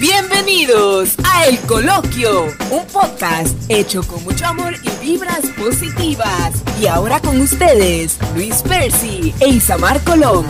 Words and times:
Bienvenidos 0.00 1.14
a 1.30 1.44
El 1.44 1.58
Coloquio, 1.58 2.46
un 2.70 2.86
podcast 2.86 3.54
hecho 3.68 4.02
con 4.02 4.24
mucho 4.24 4.46
amor 4.46 4.72
y 4.82 5.06
vibras 5.06 5.44
positivas. 5.58 6.64
Y 6.80 6.86
ahora 6.86 7.20
con 7.20 7.38
ustedes, 7.38 8.18
Luis 8.34 8.62
Percy 8.62 9.34
e 9.40 9.48
Isamar 9.48 10.02
Colón. 10.02 10.46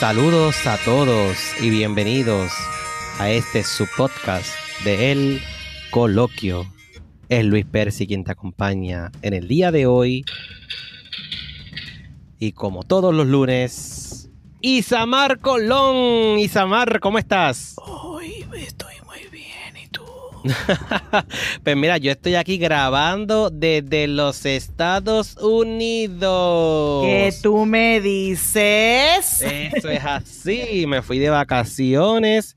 Saludos 0.00 0.66
a 0.66 0.78
todos 0.78 1.36
y 1.60 1.70
bienvenidos 1.70 2.50
a 3.20 3.30
este 3.30 3.62
su 3.62 3.86
podcast 3.96 4.50
de 4.82 5.12
El 5.12 5.42
Coloquio. 5.92 6.66
Es 7.32 7.46
Luis 7.46 7.64
Percy 7.64 8.06
quien 8.06 8.24
te 8.24 8.32
acompaña 8.32 9.10
en 9.22 9.32
el 9.32 9.48
día 9.48 9.72
de 9.72 9.86
hoy. 9.86 10.22
Y 12.38 12.52
como 12.52 12.82
todos 12.82 13.14
los 13.14 13.26
lunes, 13.26 14.28
Isamar 14.60 15.38
Colón. 15.38 16.38
Isamar, 16.38 17.00
¿cómo 17.00 17.16
estás? 17.16 17.76
Hoy 17.78 18.44
estoy 18.54 18.96
muy 19.06 19.20
bien, 19.30 19.82
¿y 19.82 19.88
tú? 19.88 20.04
pues 21.64 21.74
mira, 21.74 21.96
yo 21.96 22.12
estoy 22.12 22.34
aquí 22.34 22.58
grabando 22.58 23.48
desde 23.48 24.08
los 24.08 24.44
Estados 24.44 25.38
Unidos. 25.38 27.06
¿Qué 27.06 27.32
tú 27.42 27.64
me 27.64 28.02
dices? 28.02 29.40
Eso 29.40 29.88
es 29.88 30.04
así, 30.04 30.84
me 30.86 31.00
fui 31.00 31.18
de 31.18 31.30
vacaciones. 31.30 32.56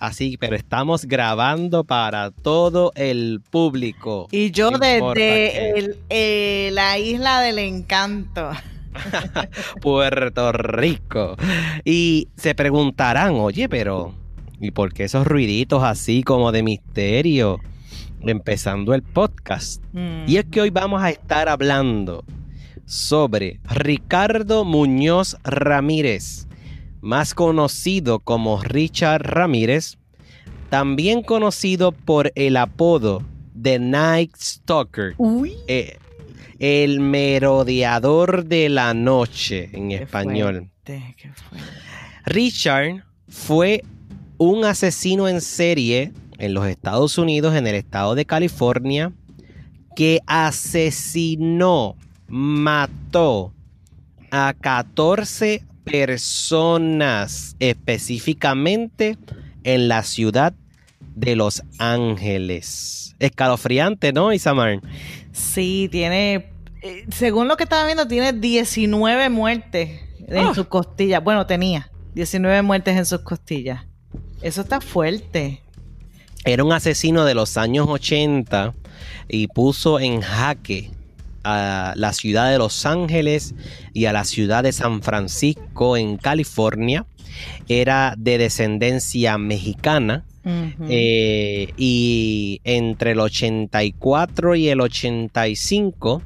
Así, 0.00 0.38
pero 0.38 0.56
estamos 0.56 1.04
grabando 1.04 1.84
para 1.84 2.30
todo 2.30 2.90
el 2.94 3.42
público. 3.50 4.28
Y 4.32 4.50
yo 4.50 4.70
No 4.70 4.78
desde 4.78 5.78
el- 5.78 5.96
eh, 6.08 6.70
la 6.72 6.98
isla 6.98 7.40
del 7.42 7.58
encanto. 7.58 8.50
Puerto 9.82 10.52
Rico. 10.52 11.36
Y 11.84 12.28
se 12.36 12.54
preguntarán, 12.54 13.34
oye, 13.34 13.68
pero 13.68 14.14
¿y 14.58 14.70
por 14.70 14.92
qué 14.92 15.04
esos 15.04 15.26
ruiditos 15.26 15.82
así 15.82 16.22
como 16.22 16.50
de 16.50 16.62
misterio? 16.62 17.60
Empezando 18.22 18.94
el 18.94 19.02
podcast. 19.02 19.82
Mm. 19.92 20.24
Y 20.26 20.38
es 20.38 20.46
que 20.46 20.62
hoy 20.62 20.70
vamos 20.70 21.02
a 21.02 21.10
estar 21.10 21.48
hablando 21.48 22.24
sobre 22.84 23.60
Ricardo 23.64 24.64
Muñoz 24.64 25.36
Ramírez, 25.44 26.46
más 27.00 27.34
conocido 27.34 28.18
como 28.20 28.62
Richard 28.62 29.22
Ramírez, 29.22 29.96
también 30.68 31.22
conocido 31.22 31.92
por 31.92 32.32
el 32.34 32.56
apodo 32.56 33.22
de 33.54 33.78
Night 33.78 34.34
Stalker, 34.36 35.14
Uy. 35.18 35.54
eh, 35.66 35.98
el 36.58 37.00
merodeador 37.00 38.44
de 38.44 38.68
la 38.68 38.94
noche 38.94 39.70
en 39.72 39.88
Qué 39.88 39.96
español. 39.96 40.70
fuerte, 40.84 41.14
qué 41.16 41.32
fuerte. 41.32 41.66
Richard 42.26 43.04
fue 43.28 43.82
un 44.38 44.64
asesino 44.64 45.26
en 45.28 45.40
serie 45.40 46.12
en 46.38 46.54
los 46.54 46.66
Estados 46.66 47.18
Unidos, 47.18 47.54
en 47.54 47.66
el 47.66 47.74
estado 47.74 48.14
de 48.14 48.24
California, 48.24 49.12
que 49.96 50.20
asesinó, 50.26 51.96
mató 52.28 53.52
a 54.30 54.54
14 54.58 55.62
personas 55.90 57.56
específicamente 57.58 59.16
en 59.64 59.88
la 59.88 60.02
ciudad 60.02 60.54
de 61.14 61.36
Los 61.36 61.62
Ángeles. 61.78 63.14
Escalofriante, 63.18 64.12
¿no, 64.12 64.32
Isamar? 64.32 64.80
Sí, 65.32 65.88
tiene. 65.90 66.50
eh, 66.82 67.04
según 67.10 67.46
lo 67.48 67.56
que 67.58 67.64
estaba 67.64 67.84
viendo, 67.84 68.06
tiene 68.08 68.32
19 68.32 69.28
muertes 69.28 70.00
en 70.28 70.46
Ah. 70.46 70.54
sus 70.54 70.66
costillas. 70.68 71.22
Bueno, 71.22 71.46
tenía 71.46 71.90
19 72.14 72.62
muertes 72.62 72.96
en 72.96 73.04
sus 73.04 73.20
costillas. 73.20 73.84
Eso 74.40 74.62
está 74.62 74.80
fuerte. 74.80 75.62
Era 76.46 76.64
un 76.64 76.72
asesino 76.72 77.26
de 77.26 77.34
los 77.34 77.58
años 77.58 77.86
80 77.86 78.72
y 79.28 79.48
puso 79.48 80.00
en 80.00 80.22
jaque 80.22 80.90
a 81.44 81.94
la 81.96 82.12
ciudad 82.12 82.50
de 82.50 82.58
Los 82.58 82.84
Ángeles 82.86 83.54
y 83.92 84.06
a 84.06 84.12
la 84.12 84.24
ciudad 84.24 84.62
de 84.62 84.72
San 84.72 85.02
Francisco 85.02 85.96
en 85.96 86.16
California. 86.16 87.06
Era 87.68 88.14
de 88.18 88.38
descendencia 88.38 89.38
mexicana 89.38 90.24
Ujú. 90.44 90.86
eh, 90.88 91.72
y 91.76 92.60
entre 92.64 93.12
el 93.12 93.20
84 93.20 94.54
y 94.56 94.68
el 94.68 94.80
85 94.80 96.22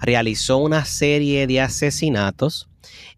realizó 0.00 0.58
una 0.58 0.84
serie 0.84 1.46
de 1.46 1.60
asesinatos 1.60 2.68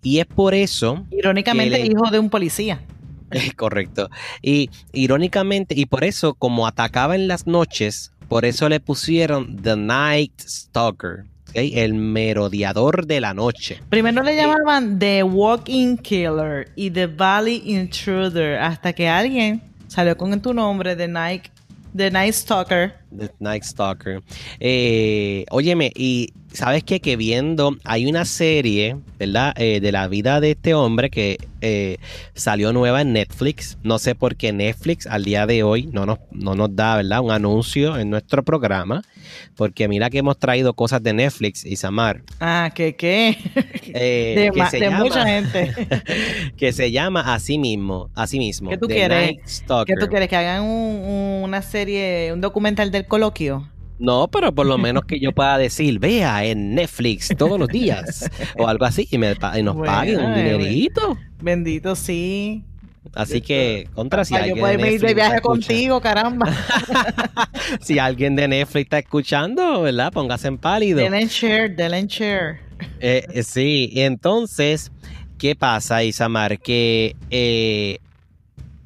y 0.02 0.18
es 0.18 0.26
por 0.26 0.54
eso 0.54 1.06
Irónicamente, 1.10 1.78
le- 1.78 1.86
hijo 1.86 2.10
de 2.10 2.18
un 2.18 2.28
policía. 2.28 2.80
es 3.30 3.54
correcto. 3.54 4.10
Y 4.42 4.68
irónicamente, 4.92 5.74
y 5.78 5.86
por 5.86 6.04
eso, 6.04 6.34
como 6.34 6.66
atacaba 6.66 7.14
en 7.14 7.28
las 7.28 7.46
noches, 7.46 8.12
por 8.28 8.44
eso 8.44 8.68
le 8.68 8.80
pusieron 8.80 9.56
The 9.62 9.76
Night 9.76 10.32
Stalker, 10.40 11.24
el 11.54 11.94
merodeador 11.94 13.06
de 13.06 13.20
la 13.20 13.34
noche. 13.34 13.80
Primero 13.88 14.22
le 14.22 14.36
llamaban 14.36 14.98
The 14.98 15.22
Walking 15.22 15.96
Killer 15.96 16.70
y 16.76 16.90
The 16.90 17.06
Valley 17.06 17.62
Intruder, 17.66 18.58
hasta 18.58 18.92
que 18.92 19.08
alguien 19.08 19.62
salió 19.88 20.16
con 20.16 20.40
tu 20.40 20.54
nombre, 20.54 20.96
The 20.96 21.08
Night, 21.08 21.44
The 21.94 22.10
Night 22.10 22.34
Stalker. 22.34 22.94
The 23.16 23.30
Night 23.38 23.64
Stalker. 23.64 24.22
Eh, 24.60 25.44
óyeme, 25.50 25.92
y 25.94 26.32
sabes 26.52 26.84
qué? 26.84 27.00
que 27.00 27.16
viendo, 27.16 27.76
hay 27.84 28.06
una 28.06 28.24
serie, 28.24 28.96
¿verdad? 29.18 29.52
Eh, 29.56 29.80
de 29.80 29.92
la 29.92 30.08
vida 30.08 30.40
de 30.40 30.52
este 30.52 30.72
hombre 30.74 31.10
que 31.10 31.36
eh, 31.60 31.98
salió 32.34 32.72
nueva 32.72 33.02
en 33.02 33.12
Netflix. 33.12 33.76
No 33.82 33.98
sé 33.98 34.14
por 34.14 34.36
qué 34.36 34.52
Netflix 34.52 35.06
al 35.06 35.24
día 35.24 35.46
de 35.46 35.62
hoy 35.62 35.86
no 35.86 36.06
nos, 36.06 36.18
no 36.30 36.54
nos 36.54 36.74
da, 36.74 36.96
¿verdad? 36.96 37.20
Un 37.20 37.30
anuncio 37.30 37.98
en 37.98 38.08
nuestro 38.08 38.42
programa. 38.42 39.02
Porque 39.56 39.88
mira 39.88 40.10
que 40.10 40.18
hemos 40.18 40.38
traído 40.38 40.74
cosas 40.74 41.02
de 41.02 41.12
Netflix, 41.12 41.64
Isamar. 41.64 42.22
Ah, 42.40 42.70
¿qué 42.74 42.96
qué? 42.96 43.36
eh, 43.94 44.34
de 44.36 44.50
que 44.52 44.66
se 44.66 44.78
de 44.78 44.86
llama- 44.86 44.98
mucha 45.04 45.26
gente. 45.26 45.72
que 46.56 46.72
se 46.72 46.90
llama 46.90 47.34
así 47.34 47.58
mismo, 47.58 48.10
así 48.14 48.38
mismo. 48.38 48.70
¿Qué 48.70 48.78
tú 48.78 48.86
The 48.86 48.94
quieres? 48.94 49.64
¿Qué 49.86 49.94
tú 49.98 50.06
quieres? 50.08 50.28
¿Que 50.28 50.36
hagan 50.36 50.62
un- 50.62 50.68
un- 51.04 51.42
una 51.44 51.62
serie, 51.62 52.32
un 52.32 52.40
documental 52.40 52.90
del 52.90 53.06
coloquio? 53.06 53.68
No, 53.98 54.26
pero 54.28 54.52
por 54.52 54.66
lo 54.66 54.78
menos 54.78 55.04
que 55.04 55.20
yo 55.20 55.30
pueda 55.32 55.56
decir, 55.58 56.00
vea 56.00 56.44
en 56.44 56.74
Netflix 56.74 57.28
todos 57.38 57.56
los 57.58 57.68
días 57.68 58.28
o 58.58 58.66
algo 58.66 58.84
así 58.84 59.06
y, 59.10 59.18
me, 59.18 59.36
pa- 59.36 59.56
y 59.58 59.62
nos 59.62 59.76
Bueno, 59.76 59.92
paguen 59.92 60.18
un 60.18 60.32
eh, 60.32 60.42
dinerito. 60.42 61.16
Bendito, 61.40 61.94
sí. 61.94 62.64
Así 63.14 63.40
que, 63.40 63.88
contra 63.94 64.24
si 64.24 64.34
yo 64.34 64.40
alguien, 64.40 64.58
poder 64.58 64.80
de 64.80 64.92
ir 64.92 65.00
de 65.00 65.14
viaje 65.14 65.40
contigo, 65.40 66.00
caramba. 66.00 66.46
si 67.80 67.98
alguien 67.98 68.36
de 68.36 68.48
Netflix 68.48 68.84
está 68.84 68.98
escuchando, 68.98 69.82
¿verdad? 69.82 70.12
Póngase 70.12 70.48
en 70.48 70.58
pálido. 70.58 70.98
Denle 70.98 71.20
en 71.20 71.28
share, 71.28 71.76
denle 71.76 71.98
en 71.98 72.06
share. 72.06 72.60
Eh, 73.00 73.26
eh, 73.32 73.42
sí, 73.42 73.90
y 73.92 74.00
entonces, 74.00 74.90
¿qué 75.38 75.54
pasa, 75.54 76.02
Isamar? 76.02 76.58
Que 76.58 77.14
eh, 77.30 77.98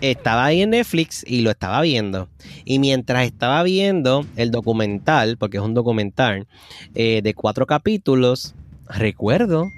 estaba 0.01 0.45
ahí 0.45 0.63
en 0.63 0.71
Netflix 0.71 1.25
y 1.27 1.41
lo 1.41 1.51
estaba 1.51 1.81
viendo. 1.81 2.29
Y 2.65 2.79
mientras 2.79 3.25
estaba 3.25 3.63
viendo 3.63 4.27
el 4.37 4.51
documental, 4.51 5.37
porque 5.39 5.57
es 5.59 5.63
un 5.63 5.75
documental 5.75 6.47
eh, 6.95 7.21
de 7.23 7.35
cuatro 7.35 7.67
capítulos, 7.67 8.55
recuerdo 8.89 9.69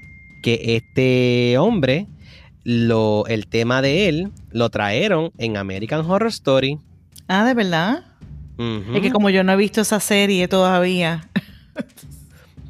que 0.42 0.76
este 0.76 1.58
hombre, 1.58 2.06
lo, 2.64 3.24
el 3.28 3.46
tema 3.46 3.80
de 3.82 4.08
él, 4.08 4.30
lo 4.50 4.68
trajeron 4.70 5.30
en 5.38 5.56
American 5.56 6.00
Horror 6.08 6.28
Story. 6.28 6.78
Ah, 7.28 7.44
¿de 7.44 7.54
verdad? 7.54 8.04
Es 8.94 9.00
que 9.02 9.12
como 9.12 9.30
yo 9.30 9.44
no 9.44 9.52
he 9.52 9.56
visto 9.56 9.80
esa 9.80 10.00
serie 10.00 10.48
todavía. 10.48 11.28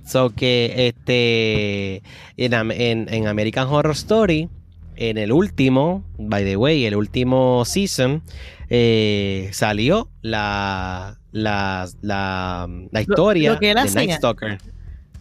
So 0.05 0.31
que 0.31 0.89
este 0.89 2.03
en, 2.37 2.53
en- 2.73 3.13
en 3.13 3.27
American 3.27 3.69
Horror 3.69 3.95
Story, 3.95 4.49
en 4.97 5.17
el 5.19 5.33
último, 5.33 6.05
by 6.19 6.45
the 6.45 6.57
way, 6.57 6.85
el 6.87 6.95
último 6.97 7.65
season, 7.65 8.23
eh, 8.71 9.49
salió 9.53 10.09
la, 10.23 11.19
la, 11.33 11.89
la, 12.03 12.69
la 12.91 13.01
historia 13.01 13.53
lo 13.55 13.59
que 13.61 13.71
él 13.71 13.77
de. 13.95 13.95
Night 14.07 14.19
Stalker. 14.19 14.59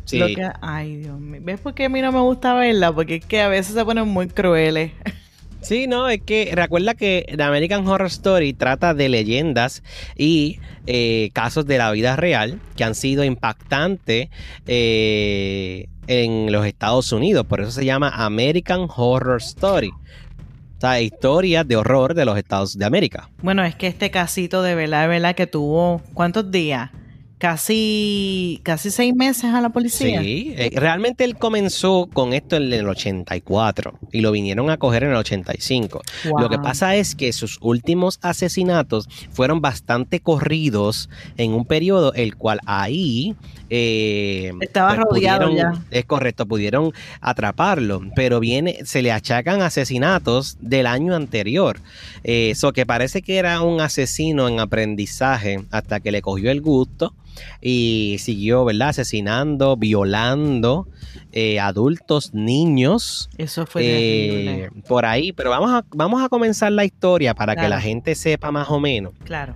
Sí. 0.08 0.18
Lo 0.18 0.26
que- 0.28 0.50
ay, 0.62 0.96
Dios 0.98 1.20
mío. 1.20 1.40
¿Ves 1.44 1.60
por 1.60 1.76
qué 1.76 1.86
a 1.86 1.90
mí 1.90 2.02
no 2.02 2.12
me 2.12 2.20
gusta 2.22 2.56
verla? 2.56 2.92
Porque 2.92 3.16
es 3.18 3.26
que 3.26 3.42
a 3.42 3.48
veces 3.50 3.76
se 3.76 3.86
ponen 3.86 4.08
muy 4.08 4.28
crueles. 4.28 4.92
Sí, 5.60 5.88
no, 5.88 6.08
es 6.08 6.22
que 6.22 6.52
recuerda 6.54 6.94
que 6.94 7.26
The 7.36 7.44
American 7.44 7.86
Horror 7.86 8.08
Story 8.08 8.54
trata 8.54 8.94
de 8.94 9.10
leyendas 9.10 9.84
y 10.16 10.60
eh, 10.86 11.32
casos 11.34 11.66
de 11.66 11.80
la 11.80 11.92
vida 11.92 12.16
real 12.16 12.62
que 12.78 12.84
han 12.86 12.94
sido 12.96 13.24
impactantes 13.26 14.30
eh, 14.68 15.88
en 16.08 16.52
los 16.52 16.66
Estados 16.66 17.12
Unidos. 17.12 17.46
Por 17.48 17.60
eso 17.60 17.72
se 17.72 17.84
llama 17.84 18.10
American 18.16 18.88
Horror 18.96 19.42
Story. 19.42 19.90
O 19.90 20.80
sea, 20.80 21.02
historias 21.02 21.68
de 21.68 21.76
horror 21.76 22.14
de 22.14 22.24
los 22.24 22.38
Estados 22.38 22.78
de 22.78 22.86
América. 22.86 23.30
Bueno, 23.42 23.64
es 23.66 23.76
que 23.76 23.88
este 23.88 24.12
casito 24.12 24.62
de 24.62 24.76
verdad, 24.76 25.02
de 25.02 25.08
verdad 25.08 25.36
que 25.36 25.48
tuvo, 25.48 26.02
¿cuántos 26.14 26.50
días? 26.52 26.92
Casi, 27.38 28.60
casi 28.64 28.92
seis 28.92 29.16
meses 29.16 29.46
a 29.54 29.62
la 29.62 29.70
policía. 29.70 30.22
Sí, 30.22 30.54
eh, 30.58 30.72
realmente 30.74 31.24
él 31.24 31.38
comenzó 31.38 32.08
con 32.12 32.34
esto 32.34 32.56
en 32.58 32.72
el 32.74 32.88
84 32.88 34.00
y 34.12 34.22
lo 34.22 34.32
vinieron 34.32 34.70
a 34.70 34.78
coger 34.78 35.04
en 35.04 35.12
el 35.12 35.16
85. 35.18 36.02
Lo 36.40 36.50
que 36.50 36.56
Wow. 36.58 36.64
pasa 36.64 36.96
es 36.96 37.16
que 37.16 37.34
sus 37.34 37.58
últimos 37.62 38.20
asesinatos 38.22 39.08
fueron 39.32 39.62
bastante 39.62 40.20
corridos 40.20 41.10
en 41.38 41.54
un 41.54 41.66
periodo 41.66 42.14
el 42.14 42.36
cual 42.36 42.60
ahí 42.66 43.36
eh, 43.70 44.52
Estaba 44.62 44.96
rodeado 44.96 45.50
pudieron- 45.50 45.56
ya. 45.76 45.86
Es 45.92 46.06
correcto, 46.06 46.46
pudieron 46.46 46.92
atraparlo, 47.22 48.02
pero 48.16 48.40
viene, 48.40 48.80
se 48.86 49.02
le 49.02 49.12
achacan 49.12 49.62
asesinatos 49.62 50.58
del 50.62 50.88
año 50.88 51.16
anterior. 51.16 51.80
Eso 52.24 52.72
que 52.74 52.86
parece 52.86 53.22
que 53.22 53.38
era 53.38 53.62
un 53.62 53.82
asesino 53.82 54.48
en 54.48 54.60
aprendizaje 54.60 55.64
hasta 55.72 56.00
que 56.00 56.12
le 56.12 56.22
cogió 56.22 56.52
el 56.52 56.62
gusto 56.62 57.14
y 57.62 58.18
siguió, 58.20 58.66
¿verdad? 58.66 58.90
Asesinando, 58.90 59.78
violando 59.78 60.88
eh, 61.34 61.60
adultos, 61.60 62.34
niños. 62.34 63.30
Eso 63.38 63.66
fue 63.68 63.84
eh, 63.86 64.70
por 64.88 65.06
ahí, 65.06 65.34
pero 65.34 65.50
vamos 65.52 65.72
a, 65.72 65.86
vamos 65.94 66.24
a 66.24 66.30
comenzar 66.30 66.72
la 66.72 66.86
historia 66.86 67.34
para 67.36 67.56
que 67.56 67.68
la 67.70 67.80
gente 67.82 68.16
sepa 68.16 68.52
más 68.52 68.70
o 68.70 68.80
menos. 68.80 69.14
Claro. 69.24 69.56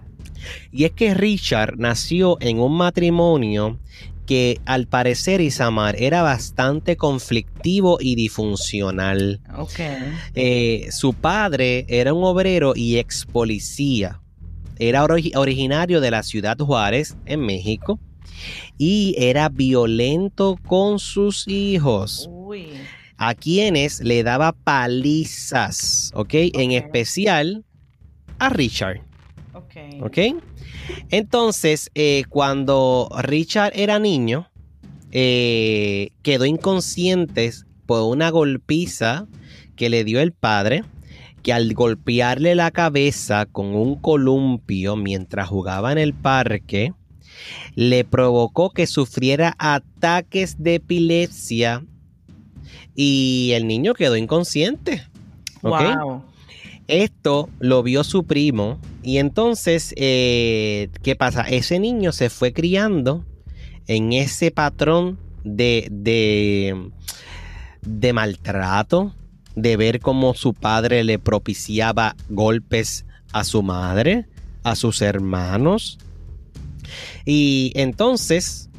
Y 0.72 0.86
es 0.86 0.92
que 0.92 1.14
Richard 1.14 1.76
nació 1.78 2.38
en 2.42 2.60
un 2.60 2.76
matrimonio 2.78 3.80
que 4.26 4.60
al 4.66 4.88
parecer 4.88 5.42
Isamar 5.42 5.96
era 6.02 6.22
bastante 6.22 6.96
conflictivo 6.96 7.98
y 8.00 8.16
disfuncional. 8.16 9.42
Ok. 9.58 9.80
Eh, 10.36 10.88
su 10.92 11.14
padre 11.14 11.86
era 11.90 12.14
un 12.14 12.24
obrero 12.24 12.74
y 12.76 12.98
ex 12.98 13.26
policía. 13.26 14.22
Era 14.80 15.04
ori- 15.04 15.36
originario 15.36 16.00
de 16.02 16.12
la 16.12 16.24
ciudad 16.24 16.58
Juárez, 16.58 17.16
en 17.26 17.42
México, 17.42 18.00
y 18.78 19.16
era 19.18 19.50
violento 19.50 20.58
con 20.66 20.98
sus 20.98 21.48
hijos, 21.48 22.28
Uy. 22.32 22.70
a 23.18 23.36
quienes 23.36 24.00
le 24.00 24.24
daba 24.24 24.54
palizas, 24.54 26.12
¿ok? 26.16 26.34
En 26.54 26.72
Ok. 26.72 26.86
especial 26.86 27.66
a 28.40 28.50
Richard. 28.50 29.02
Ok. 29.72 30.04
¿Ok? 30.04 30.18
Entonces, 31.10 31.90
eh, 31.96 32.24
cuando 32.30 33.10
Richard 33.22 33.74
era 33.76 34.00
niño, 34.00 34.48
eh, 35.12 36.12
quedó 36.24 36.46
inconsciente 36.46 37.52
por 37.86 38.04
una 38.04 38.30
golpiza 38.30 39.28
que 39.76 39.90
le 39.90 40.04
dio 40.04 40.22
el 40.22 40.32
padre, 40.32 40.84
que 41.44 41.54
al 41.54 41.74
golpearle 41.74 42.56
la 42.56 42.72
cabeza 42.72 43.46
con 43.46 43.76
un 43.76 43.96
columpio 43.96 44.96
mientras 44.96 45.50
jugaba 45.50 45.92
en 45.92 45.98
el 45.98 46.14
parque, 46.14 46.94
le 47.76 48.04
provocó 48.04 48.70
que 48.72 48.88
sufriera 48.88 49.56
ataques 49.58 50.62
de 50.62 50.76
epilepsia 50.76 51.84
y 52.96 53.52
el 53.54 53.68
niño 53.68 53.94
quedó 53.94 54.16
inconsciente. 54.16 55.04
Wow. 55.62 56.24
Esto 56.92 57.50
lo 57.60 57.84
vio 57.84 58.04
su 58.04 58.26
primo 58.26 58.78
y 59.02 59.20
entonces, 59.20 59.94
eh, 59.96 60.90
¿qué 61.02 61.16
pasa? 61.16 61.44
Ese 61.44 61.80
niño 61.80 62.12
se 62.12 62.30
fue 62.30 62.52
criando 62.52 63.26
en 63.88 64.12
ese 64.12 64.52
patrón 64.52 65.18
de, 65.46 65.88
de, 65.90 66.92
de 67.82 68.12
maltrato, 68.12 69.16
de 69.56 69.78
ver 69.78 70.02
cómo 70.02 70.34
su 70.34 70.54
padre 70.54 71.06
le 71.06 71.18
propiciaba 71.18 72.18
golpes 72.28 73.06
a 73.32 73.46
su 73.46 73.64
madre, 73.64 74.26
a 74.64 74.76
sus 74.76 75.02
hermanos. 75.02 75.98
Y 77.26 77.72
entonces, 77.76 78.70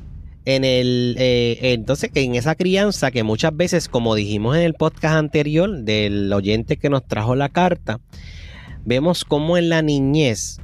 en 0.45 0.65
el 0.65 1.17
eh, 1.19 1.59
entonces 1.75 2.11
en 2.15 2.35
esa 2.35 2.55
crianza 2.55 3.11
que 3.11 3.23
muchas 3.23 3.57
veces 3.57 3.89
como 3.89 4.15
dijimos 4.15 4.57
en 4.57 4.63
el 4.63 4.75
podcast 4.75 5.17
anterior 5.17 5.71
del 5.83 6.33
oyente 6.33 6.77
que 6.77 6.91
nos 6.91 7.07
trajo 7.07 7.35
la 7.35 7.49
carta 7.49 8.01
vemos 8.85 9.25
cómo 9.25 9.57
en 9.57 9.69
la 9.69 9.83
niñez 9.83 10.61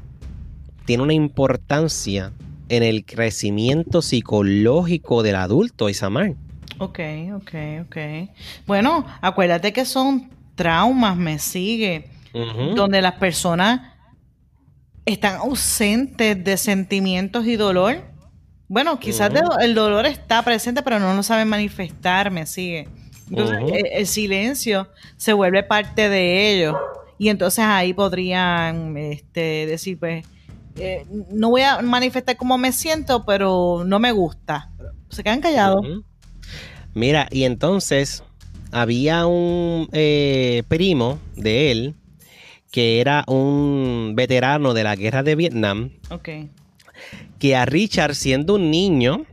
tiene 0.84 1.02
una 1.04 1.14
importancia 1.14 2.32
en 2.68 2.82
el 2.82 3.04
crecimiento 3.04 4.02
psicológico 4.02 5.22
del 5.22 5.36
adulto 5.36 5.88
Isamar 5.88 6.34
Ok, 6.78 7.00
ok, 7.34 7.54
ok. 7.86 7.96
Bueno, 8.66 9.04
acuérdate 9.20 9.72
que 9.72 9.84
son 9.84 10.30
traumas, 10.54 11.16
me 11.16 11.38
sigue, 11.38 12.10
donde 12.76 13.02
las 13.02 13.14
personas 13.14 13.94
están 15.04 15.36
ausentes 15.36 16.42
de 16.42 16.56
sentimientos 16.56 17.46
y 17.46 17.56
dolor. 17.56 17.96
Bueno, 18.68 19.00
quizás 19.00 19.32
el 19.60 19.74
dolor 19.74 20.06
está 20.06 20.42
presente, 20.42 20.82
pero 20.82 20.98
no 20.98 21.14
lo 21.14 21.22
saben 21.22 21.48
manifestar, 21.48 22.30
me 22.30 22.46
sigue. 22.46 22.88
Entonces, 23.30 23.56
Ujú. 23.56 23.74
el, 23.74 23.86
el 23.86 24.06
silencio 24.06 24.88
se 25.16 25.32
vuelve 25.32 25.62
parte 25.62 26.08
de 26.08 26.52
ellos. 26.52 26.76
Y 27.18 27.30
entonces 27.30 27.64
ahí 27.64 27.92
podrían 27.94 28.96
este, 28.96 29.66
decir, 29.66 29.98
pues, 29.98 30.24
eh, 30.76 31.04
no 31.30 31.50
voy 31.50 31.62
a 31.62 31.82
manifestar 31.82 32.36
cómo 32.36 32.56
me 32.58 32.72
siento, 32.72 33.24
pero 33.24 33.82
no 33.84 33.98
me 33.98 34.12
gusta. 34.12 34.70
Se 35.08 35.24
quedan 35.24 35.40
callados. 35.40 35.84
Mira, 36.94 37.26
y 37.30 37.44
entonces 37.44 38.22
había 38.70 39.26
un 39.26 39.88
eh, 39.92 40.62
primo 40.68 41.18
de 41.36 41.72
él 41.72 41.94
que 42.70 43.00
era 43.00 43.24
un 43.26 44.12
veterano 44.14 44.74
de 44.74 44.84
la 44.84 44.94
guerra 44.94 45.22
de 45.22 45.34
Vietnam 45.34 45.90
Ok. 46.10 46.28
Que 47.38 47.56
a 47.56 47.64
Richard 47.64 48.14
siendo 48.14 48.54
un 48.54 48.70
niño 48.70 49.24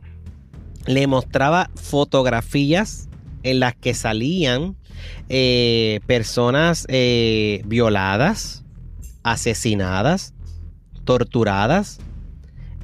le 0.86 1.06
mostraba 1.06 1.70
fotografías 1.74 3.08
en 3.42 3.60
las 3.60 3.74
que 3.74 3.94
salían 3.94 4.76
eh, 5.28 6.00
personas 6.06 6.86
eh, 6.88 7.62
violadas, 7.66 8.64
asesinadas, 9.22 10.34
torturadas. 11.04 11.98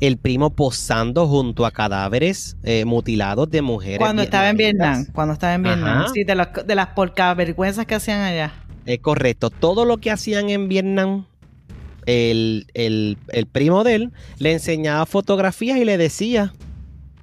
El 0.00 0.18
primo 0.18 0.50
posando 0.50 1.28
junto 1.28 1.64
a 1.64 1.70
cadáveres 1.70 2.56
eh, 2.64 2.84
mutilados 2.84 3.48
de 3.50 3.62
mujeres. 3.62 3.98
Cuando 3.98 4.22
estaba 4.22 4.48
en. 4.48 4.56
Vietnam, 4.56 5.06
cuando 5.12 5.34
estaba 5.34 5.54
en 5.54 5.62
Vietnam. 5.62 5.98
Ajá. 5.98 6.12
Sí, 6.12 6.24
de, 6.24 6.48
de 6.66 6.74
las 6.74 6.88
porcavergüenzas 6.88 7.86
que 7.86 7.94
hacían 7.94 8.20
allá. 8.20 8.52
Es 8.84 8.98
correcto. 8.98 9.50
Todo 9.50 9.84
lo 9.84 9.98
que 9.98 10.10
hacían 10.10 10.50
en 10.50 10.68
Vietnam, 10.68 11.26
el, 12.06 12.66
el- 12.74 13.16
el 13.28 13.46
primo 13.46 13.84
de 13.84 13.94
él 13.96 14.12
le 14.38 14.52
enseñaba 14.52 15.04
fotografías 15.06 15.78
y 15.78 15.84
le 15.84 15.96
decía. 15.98 16.52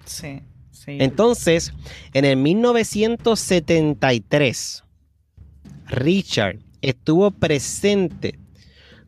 Sí, 0.06 0.42
sí. 0.72 0.98
Entonces, 1.00 1.74
en 2.14 2.26
el 2.26 2.38
1973, 2.38 4.84
Richard 5.88 6.60
estuvo 6.82 7.32
presente 7.32 8.40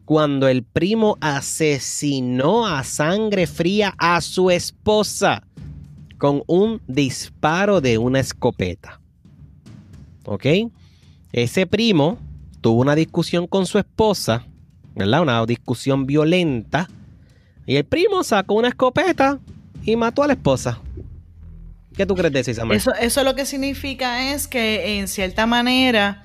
cuando 0.06 0.48
el 0.48 0.64
primo 0.64 1.18
asesinó 1.22 2.66
a 2.68 2.84
sangre 2.84 3.48
fría 3.48 3.94
a 3.98 4.20
su 4.22 4.52
esposa 4.52 5.44
con 6.18 6.44
un 6.48 6.82
disparo 6.88 7.82
de 7.82 7.98
una 7.98 8.20
escopeta. 8.20 9.00
¿Ok? 10.26 10.46
Ese 11.32 11.66
primo 11.66 12.18
tuvo 12.60 12.82
una 12.82 12.94
discusión 12.96 13.48
con 13.48 13.66
su 13.66 13.80
esposa, 13.80 14.46
¿verdad? 14.96 15.22
Una 15.22 15.46
discusión 15.46 16.06
violenta. 16.06 16.90
Y 17.66 17.76
el 17.76 17.86
primo 17.86 18.24
sacó 18.24 18.56
una 18.56 18.70
escopeta 18.70 19.40
y 19.84 19.96
mató 19.96 20.24
a 20.24 20.28
la 20.28 20.34
esposa. 20.34 20.80
¿Qué 21.96 22.06
tú 22.06 22.16
crees 22.16 22.34
de 22.34 22.40
eso, 22.40 22.52
Isamar? 22.52 22.78
Eso, 22.78 22.94
eso 22.96 23.24
lo 23.24 23.36
que 23.36 23.46
significa 23.46 24.34
es 24.34 24.48
que 24.48 25.00
en 25.00 25.08
cierta 25.08 25.46
manera 25.46 26.24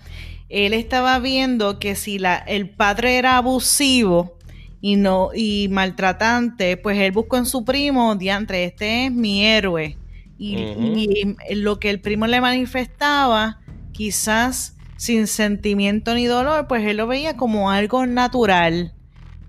él 0.48 0.72
estaba 0.74 1.18
viendo 1.18 1.78
que 1.78 1.96
si 1.96 2.18
la, 2.18 2.36
el 2.36 2.70
padre 2.70 3.18
era 3.18 3.36
abusivo 3.36 4.38
y 4.80 4.96
no 4.96 5.30
y 5.34 5.68
maltratante, 5.70 6.76
pues 6.76 6.98
él 6.98 7.12
buscó 7.12 7.36
en 7.36 7.46
su 7.46 7.64
primo, 7.64 8.14
diantre, 8.14 8.64
este 8.64 9.06
es 9.06 9.12
mi 9.12 9.44
héroe. 9.44 9.96
Y 10.38 11.34
lo 11.54 11.80
que 11.80 11.88
el 11.90 12.00
primo 12.00 12.26
le 12.26 12.40
manifestaba, 12.40 13.60
quizás 13.92 14.75
sin 14.96 15.26
sentimiento 15.26 16.14
ni 16.14 16.26
dolor, 16.26 16.66
pues 16.66 16.84
él 16.86 16.96
lo 16.96 17.06
veía 17.06 17.36
como 17.36 17.70
algo 17.70 18.06
natural. 18.06 18.94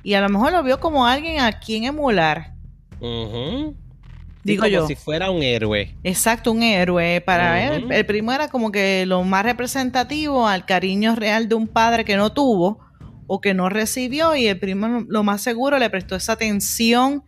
Y 0.03 0.13
a 0.13 0.21
lo 0.21 0.29
mejor 0.29 0.51
lo 0.51 0.63
vio 0.63 0.79
como 0.79 1.05
alguien 1.05 1.39
a 1.41 1.59
quien 1.59 1.83
emular. 1.83 2.53
Digo 4.43 4.61
como 4.61 4.67
yo. 4.67 4.87
si 4.87 4.95
fuera 4.95 5.29
un 5.31 5.43
héroe. 5.43 5.95
Exacto, 6.03 6.51
un 6.51 6.63
héroe. 6.63 7.21
Para 7.21 7.75
él, 7.75 7.91
el 7.91 8.05
primo 8.05 8.31
era 8.31 8.47
como 8.47 8.71
que 8.71 9.05
lo 9.05 9.23
más 9.23 9.43
representativo 9.43 10.47
al 10.47 10.65
cariño 10.65 11.15
real 11.15 11.49
de 11.49 11.55
un 11.55 11.67
padre 11.67 12.05
que 12.05 12.15
no 12.15 12.31
tuvo 12.31 12.79
o 13.27 13.41
que 13.41 13.53
no 13.53 13.67
recibió 13.69 14.35
y 14.35 14.47
el 14.47 14.57
primo 14.57 15.05
lo 15.07 15.23
más 15.23 15.41
seguro 15.41 15.77
le 15.77 15.89
prestó 15.89 16.15
esa 16.15 16.33
atención, 16.33 17.23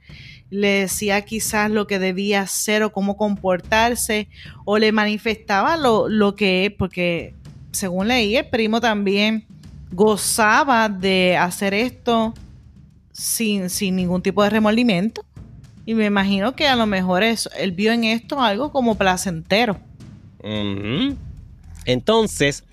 le 0.50 0.70
decía 0.70 1.22
quizás 1.24 1.70
lo 1.70 1.88
que 1.88 2.00
debía 2.00 2.42
hacer 2.42 2.84
o 2.84 2.94
cómo 2.94 3.18
comportarse 3.18 4.30
o 4.66 4.78
le 4.78 4.94
manifestaba 4.94 5.76
lo, 5.76 6.08
lo 6.08 6.36
que 6.36 6.66
es, 6.66 6.72
porque 6.72 7.36
según 7.72 8.08
leí, 8.08 8.36
el 8.36 8.48
primo 8.48 8.82
también 8.82 9.46
gozaba 9.92 10.90
de 10.90 11.38
hacer 11.38 11.74
esto 11.74 12.34
sin, 13.12 13.70
sin 13.70 13.96
ningún 13.96 14.22
tipo 14.22 14.44
de 14.44 14.50
remordimiento. 14.50 15.26
Y 15.86 15.96
me 15.96 16.06
imagino 16.06 16.56
que 16.56 16.68
a 16.68 16.76
lo 16.76 16.86
mejor 16.86 17.24
eso, 17.24 17.50
él 17.58 17.72
vio 17.72 17.92
en 17.92 18.04
esto 18.04 18.42
algo 18.42 18.72
como 18.72 18.96
placentero. 18.96 19.80
Entonces, 21.86 22.64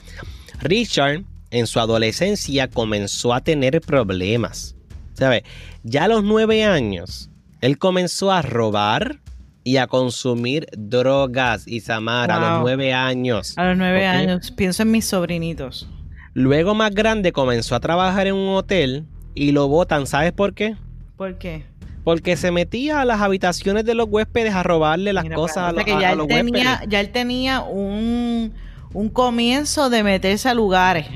Richard 0.61 1.25
en 1.51 1.67
su 1.67 1.81
adolescencia 1.81 2.69
comenzó 2.69 3.33
a 3.33 3.41
tener 3.41 3.81
problemas. 3.81 4.75
¿Sabes? 5.15 5.45
Ya 5.83 6.05
a 6.05 6.09
los 6.09 6.23
nueve 6.25 6.65
años, 6.65 7.31
él 7.63 7.79
comenzó 7.79 8.31
a 8.31 8.43
robar 8.43 9.21
y 9.67 9.79
a 9.79 9.89
consumir 9.89 10.69
drogas, 10.79 11.67
y 11.67 11.81
Samar, 11.81 12.31
a 12.31 12.39
los 12.39 12.61
nueve 12.61 12.95
años. 12.95 13.59
A 13.59 13.65
los 13.65 13.77
nueve 13.77 14.07
años, 14.07 14.53
pienso 14.53 14.85
en 14.85 14.93
mis 14.93 15.07
sobrinitos. 15.07 15.89
Luego 16.35 16.77
más 16.77 16.95
grande 16.95 17.33
comenzó 17.33 17.75
a 17.75 17.81
trabajar 17.81 18.29
en 18.29 18.37
un 18.37 18.55
hotel 18.55 19.07
y 19.35 19.51
lo 19.51 19.67
botan, 19.67 20.07
¿sabes 20.07 20.31
por 20.31 20.55
qué? 20.55 20.77
¿Por 21.17 21.39
qué? 21.39 21.65
Porque 22.05 22.37
se 22.37 22.53
metía 22.53 23.01
a 23.01 23.05
las 23.05 23.21
habitaciones 23.21 23.85
de 23.85 23.95
los 23.95 24.07
huéspedes 24.09 24.55
a 24.55 24.63
robarle 24.63 25.13
las 25.13 25.29
cosas 25.31 25.57
a, 25.57 25.73
los, 25.73 25.85
ya 25.85 26.13
él 26.13 26.25
tenía, 26.29 26.83
Ya 26.87 27.01
él 27.01 27.11
tenía 27.11 27.63
un, 27.63 28.53
un 28.93 29.09
comienzo 29.09 29.91
de 29.91 30.05
meterse 30.05 30.49
a 30.49 30.55
lugares. 30.55 31.09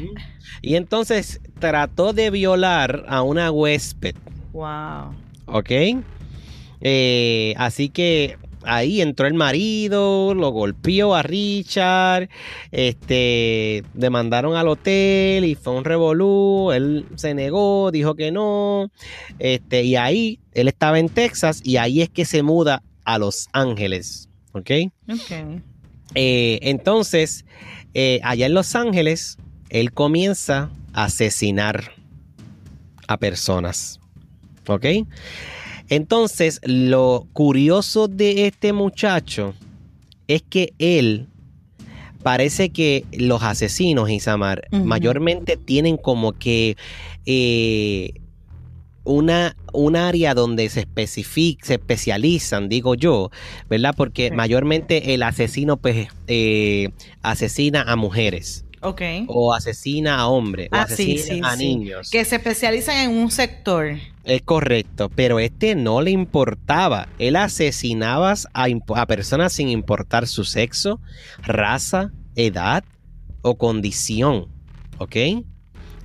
Y 0.61 0.75
entonces 0.75 1.41
trató 1.61 2.13
de 2.13 2.31
violar 2.31 3.05
a 3.07 3.23
una 3.23 3.53
huésped. 3.53 4.17
Wow. 4.53 5.15
¿Ok? 5.47 5.71
Eh, 6.81 7.55
así 7.57 7.89
que 7.89 8.39
ahí 8.63 9.01
entró 9.01 9.27
el 9.27 9.35
marido, 9.35 10.35
lo 10.35 10.51
golpeó 10.51 11.15
a 11.15 11.23
Richard, 11.23 12.29
este, 12.71 13.85
demandaron 13.95 14.57
al 14.57 14.69
hotel 14.69 15.45
y 15.45 15.55
fue 15.55 15.75
un 15.75 15.85
revolú, 15.85 16.71
él 16.73 17.07
se 17.17 17.35
negó, 17.35 17.91
dijo 17.91 18.15
que 18.15 18.31
no, 18.31 18.91
este, 19.39 19.83
y 19.85 19.97
ahí 19.97 20.41
él 20.53 20.69
estaba 20.69 20.99
en 20.99 21.09
Texas 21.09 21.61
y 21.65 21.77
ahí 21.77 22.03
es 22.03 22.09
que 22.09 22.25
se 22.25 22.43
muda 22.43 22.83
a 23.05 23.19
Los 23.19 23.49
Ángeles, 23.53 24.29
¿ok? 24.53 24.71
Ok. 25.09 25.63
Eh, 26.15 26.59
entonces, 26.63 27.45
eh, 27.95 28.21
allá 28.23 28.47
en 28.47 28.55
Los 28.55 28.75
Ángeles, 28.75 29.39
él 29.69 29.93
comienza 29.93 30.71
a 30.93 31.05
asesinar 31.05 31.93
a 33.07 33.17
personas. 33.17 34.01
¿Ok? 34.67 34.87
Entonces, 35.91 36.61
lo 36.65 37.27
curioso 37.33 38.09
de 38.09 38.47
este 38.47 38.73
muchacho 38.73 39.55
es 40.29 40.41
que 40.43 40.73
él 40.79 41.27
parece 42.23 42.71
que 42.71 43.05
los 43.13 43.43
asesinos, 43.43 44.09
Isamar, 44.09 44.63
mayormente 44.71 45.57
tienen 45.57 45.97
como 45.97 46.33
que 46.33 46.77
eh, 47.27 48.13
una, 49.05 49.57
un 49.73 49.97
área 49.97 50.35
donde 50.35 50.69
se 50.69 50.81
especific, 50.81 51.65
se 51.65 51.75
especializan, 51.75 52.69
digo 52.69 52.95
yo, 52.95 53.31
¿verdad? 53.69 53.95
Porque 53.97 54.31
mayormente 54.31 55.15
el 55.15 55.25
asesino 55.25 55.77
pues 55.77 56.09
eh, 56.29 56.91
asesina 57.23 57.83
a 57.83 57.97
mujeres. 57.97 58.65
O 59.29 59.53
asesina 59.53 60.19
a 60.19 60.29
hombres, 60.29 60.69
o 60.73 60.77
ah, 60.77 60.83
asesina 60.83 61.53
a 61.53 61.57
niños. 61.57 62.11
Que 62.11 62.25
se 62.25 62.37
especializan 62.37 63.11
en 63.11 63.17
un 63.17 63.31
sector. 63.31 63.97
Es 64.25 64.43
correcto, 64.43 65.11
pero 65.15 65.39
este 65.39 65.75
no 65.75 66.01
le 66.01 66.11
importaba. 66.11 67.09
Él 67.19 67.37
asesinaba 67.37 68.35
a, 68.55 68.67
a 68.95 69.07
personas 69.07 69.53
sin 69.53 69.69
importar 69.69 70.27
su 70.27 70.45
sexo, 70.45 71.01
raza, 71.43 72.13
edad 72.37 72.85
o 73.43 73.57
condición. 73.57 74.47
¿Ok? 74.99 75.17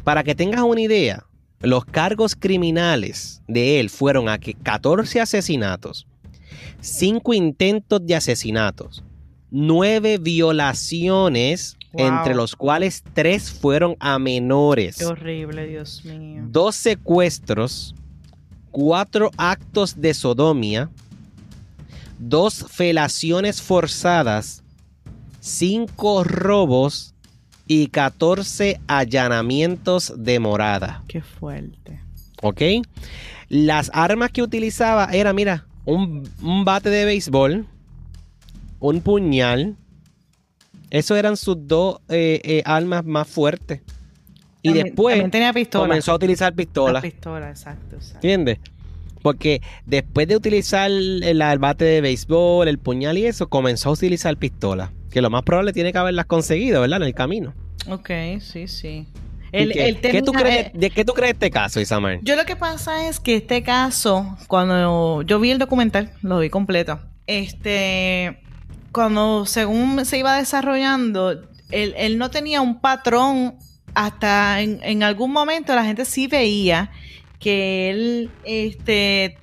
Para 0.03 0.24
que 0.24 0.36
tengas 0.36 0.62
una 0.62 0.82
idea, 0.82 1.25
los 1.62 1.86
cargos 1.86 2.36
criminales 2.36 3.41
de 3.48 3.79
él 3.79 3.89
fueron 3.89 4.29
a 4.29 4.38
que 4.38 4.53
14 4.53 5.22
asesinatos, 5.22 6.08
5 6.82 7.34
intentos 7.34 8.05
de 8.05 8.15
asesinatos, 8.15 9.03
9 9.51 10.17
violaciones 10.20 11.77
entre 11.98 12.36
los 12.36 12.56
cuales 12.56 13.04
tres 13.14 13.52
fueron 13.52 13.96
a 14.00 14.20
menores. 14.20 14.98
Qué 14.98 15.06
horrible, 15.06 15.68
Dios 15.68 16.04
mío. 16.06 16.44
Dos 16.48 16.75
secuestros, 16.75 17.96
cuatro 18.72 19.32
actos 19.38 20.00
de 20.00 20.14
sodomía, 20.14 20.90
dos 22.20 22.66
felaciones 22.70 23.62
forzadas, 23.62 24.64
cinco 25.40 26.24
robos 26.24 27.14
y 27.68 27.88
14 27.88 28.80
allanamientos 28.88 30.14
de 30.18 30.40
morada. 30.40 31.04
Qué 31.08 31.22
fuerte. 31.22 32.00
¿Ok? 32.42 32.62
Las 33.50 33.90
armas 33.94 34.32
que 34.32 34.42
utilizaba 34.42 35.06
era, 35.12 35.34
mira, 35.34 35.66
un, 35.86 36.30
un 36.42 36.66
bate 36.66 36.90
de 36.90 37.06
béisbol, 37.06 37.66
un 38.80 39.02
puñal, 39.02 39.78
esos 40.89 41.18
eran 41.18 41.38
sus 41.38 41.68
dos 41.68 42.00
eh, 42.10 42.42
eh, 42.44 42.62
armas 42.65 43.06
más 43.06 43.27
fuertes. 43.27 43.82
Y 44.62 44.74
después 44.74 45.24
comenzó 45.72 46.13
a 46.13 46.15
utilizar 46.15 46.54
pistolas. 46.54 47.04
Pistola, 47.04 47.50
exacto, 47.50 47.98
exacto. 47.98 48.18
¿Entiendes? 48.18 48.60
Porque 49.22 49.62
después 49.86 50.27
de 50.27 50.36
utilizar 50.36 50.89
el, 50.89 51.60
bate 51.60 51.86
de 51.86 52.01
béisbol, 52.01 52.68
el 52.68 52.80
puñal 52.80 53.18
y 53.18 53.27
eso, 53.27 53.48
comenzó 53.48 53.89
a 53.89 53.92
utilizar 53.94 54.36
pistolas. 54.38 54.89
Que 55.12 55.22
lo 55.22 55.30
más 55.30 55.44
probable 55.44 55.72
tiene 55.72 55.92
que 55.92 55.98
haberlas 56.00 56.25
conseguido, 56.25 56.82
¿verdad? 56.82 57.01
En 57.01 57.08
el 57.08 57.13
camino. 57.13 57.54
Ok, 57.88 58.10
sí, 58.39 58.68
sí. 58.68 59.08
qué, 59.51 60.22
tú 60.25 60.32
crees, 60.32 60.74
¿De 60.74 60.89
qué 60.89 61.06
tú 61.06 61.13
crees 61.13 61.34
este 61.34 61.51
caso, 61.51 61.80
Isamar? 61.80 62.20
Yo 62.24 62.36
lo 62.36 62.46
que 62.46 62.56
pasa 62.56 63.08
es 63.08 63.20
que 63.20 63.36
este 63.36 63.62
caso, 63.62 64.36
cuando 64.48 65.22
yo 65.22 65.39
vi 65.39 65.51
el 65.51 65.60
documental, 65.60 66.12
lo 66.22 66.39
vi 66.39 66.50
completo, 66.50 67.00
este, 67.27 68.42
cuando 68.96 69.46
según 69.46 70.06
se 70.06 70.20
iba 70.20 70.38
desarrollando, 70.38 71.50
él, 71.70 72.18
no 72.18 72.32
tenía 72.32 72.62
un 72.62 72.80
patrón 72.80 73.58
hasta 73.94 74.62
en, 74.62 75.04
algún 75.04 75.34
momento 75.34 75.75
la 75.75 75.84
gente 75.84 76.06
sí 76.06 76.28
veía 76.28 76.92
que 77.38 77.90
él, 77.90 78.32
este, 78.46 79.38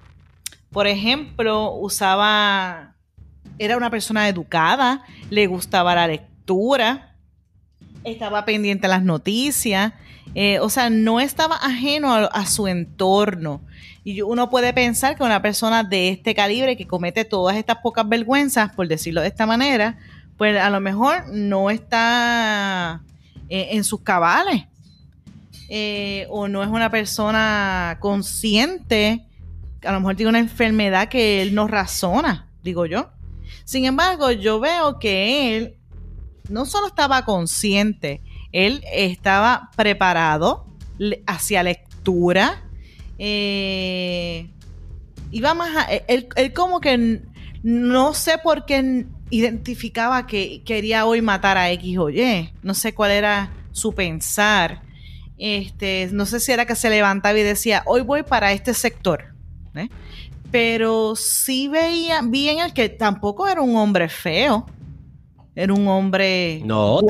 por 0.71 0.87
ejemplo, 0.87 1.75
usaba, 1.75 2.94
era 3.59 3.76
una 3.76 3.90
persona 3.90 4.26
educada, 4.26 5.04
le 5.28 5.47
gustaba 5.49 5.94
la 5.94 6.06
lectura, 6.06 7.14
estaba 8.04 8.47
pendiente 8.47 8.87
a 8.87 8.88
las 8.88 9.02
noticias, 9.02 9.92
eh, 10.34 10.58
o 10.60 10.70
sea, 10.70 10.90
no 10.90 11.20
estaba 11.20 11.56
ajeno 11.56 12.12
a 12.12 12.46
su 12.46 12.66
entorno. 12.66 13.60
Y 14.04 14.22
uno 14.22 14.50
puede 14.50 14.72
pensar 14.72 15.16
que 15.16 15.22
una 15.22 15.42
persona 15.42 15.84
de 15.84 16.08
este 16.08 16.34
calibre 16.34 16.76
que 16.76 16.86
comete 16.86 17.24
todas 17.24 17.56
estas 17.56 17.78
pocas 17.78 18.08
vergüenzas, 18.08 18.72
por 18.72 18.88
decirlo 18.88 19.20
de 19.20 19.28
esta 19.28 19.46
manera, 19.46 19.98
pues 20.36 20.58
a 20.58 20.70
lo 20.70 20.80
mejor 20.80 21.28
no 21.28 21.70
está 21.70 23.02
eh, 23.48 23.68
en 23.72 23.84
sus 23.84 24.00
cabales. 24.00 24.64
Eh, 25.68 26.26
o 26.30 26.48
no 26.48 26.62
es 26.62 26.68
una 26.68 26.90
persona 26.90 27.96
consciente, 28.00 29.24
a 29.84 29.92
lo 29.92 30.00
mejor 30.00 30.16
tiene 30.16 30.30
una 30.30 30.38
enfermedad 30.38 31.08
que 31.08 31.40
él 31.40 31.54
no 31.54 31.68
razona, 31.68 32.48
digo 32.62 32.86
yo. 32.86 33.10
Sin 33.64 33.84
embargo, 33.84 34.32
yo 34.32 34.60
veo 34.60 34.98
que 34.98 35.56
él 35.56 35.76
no 36.48 36.66
solo 36.66 36.88
estaba 36.88 37.24
consciente, 37.24 38.20
él 38.52 38.85
estaba 38.92 39.71
preparado 39.76 40.66
hacia 41.26 41.62
lectura, 41.62 42.62
eh, 43.18 44.49
iba 45.30 45.54
más 45.54 45.76
a, 45.76 45.85
él, 45.92 46.28
como 46.54 46.80
que 46.80 47.23
no 47.62 48.14
sé 48.14 48.38
por 48.38 48.66
qué 48.66 49.06
identificaba 49.30 50.26
que 50.26 50.62
quería 50.64 51.06
hoy 51.06 51.23
matar 51.23 51.56
a 51.56 51.71
X 51.71 51.99
o 51.99 52.11
Y. 52.11 52.50
No 52.62 52.75
sé 52.75 52.94
cuál 52.94 53.12
era 53.12 53.50
su 53.73 53.94
pensar. 53.94 54.82
Este, 55.38 56.09
no 56.12 56.26
sé 56.26 56.38
si 56.38 56.52
era 56.52 56.66
que 56.66 56.76
se 56.76 56.90
levantaba 56.90 57.38
y 57.38 57.42
decía, 57.42 57.82
hoy 57.87 58.02
voy 58.02 58.23
para 58.23 58.52
este 58.52 58.75
sector. 58.75 59.35
¿eh? 59.75 59.88
Pero 60.50 61.16
sí 61.16 61.68
veía 61.68 62.21
bien 62.23 62.59
el 62.59 62.75
que 62.75 62.88
tampoco 62.88 63.49
era 63.49 63.62
un 63.62 63.76
hombre 63.76 64.09
feo. 64.09 64.66
Era 65.54 65.75
un 65.75 65.87
hombre. 65.88 66.62
No, 66.64 67.00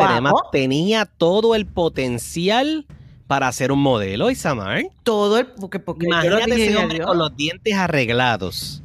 tenía 0.51 1.07
todo 1.07 1.55
el 1.55 1.67
potencial 1.67 2.87
para 3.29 3.49
hacer 3.49 3.71
un 3.71 3.81
modelo, 3.81 4.31
Isamar. 4.31 4.83
Todo 5.05 5.39
el. 5.39 5.47
Porque, 5.47 5.79
porque 5.79 6.07
Imagínate 6.07 6.67
ese 6.67 6.77
hombre 6.77 7.01
con 7.01 7.19
los 7.19 7.37
dientes 7.37 7.75
arreglados. 7.75 8.83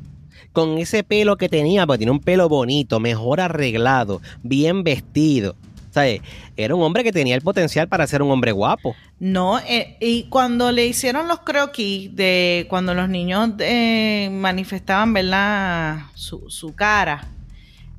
Con 0.54 0.78
ese 0.78 1.04
pelo 1.04 1.38
que 1.38 1.50
tenía, 1.50 1.86
porque 1.86 2.00
tiene 2.00 2.12
un 2.12 2.20
pelo 2.20 2.50
bonito, 2.50 3.00
mejor 3.00 3.42
arreglado, 3.42 4.22
bien 4.44 4.84
vestido. 4.84 5.56
¿Sabes? 5.92 6.22
Era 6.56 6.76
un 6.76 6.84
hombre 6.84 7.04
que 7.04 7.12
tenía 7.12 7.34
el 7.34 7.42
potencial 7.42 7.88
para 7.88 8.06
ser 8.06 8.22
un 8.22 8.30
hombre 8.30 8.52
guapo. 8.52 8.96
No, 9.20 9.58
eh, 9.60 9.98
y 10.00 10.24
cuando 10.26 10.72
le 10.72 10.86
hicieron 10.86 11.28
los 11.28 11.40
croquis 11.40 12.16
de 12.16 12.68
cuando 12.70 12.94
los 12.94 13.10
niños 13.10 13.52
eh, 13.60 14.30
manifestaban, 14.32 15.14
¿verdad? 15.14 16.02
Su, 16.14 16.50
su 16.50 16.76
cara 16.76 17.28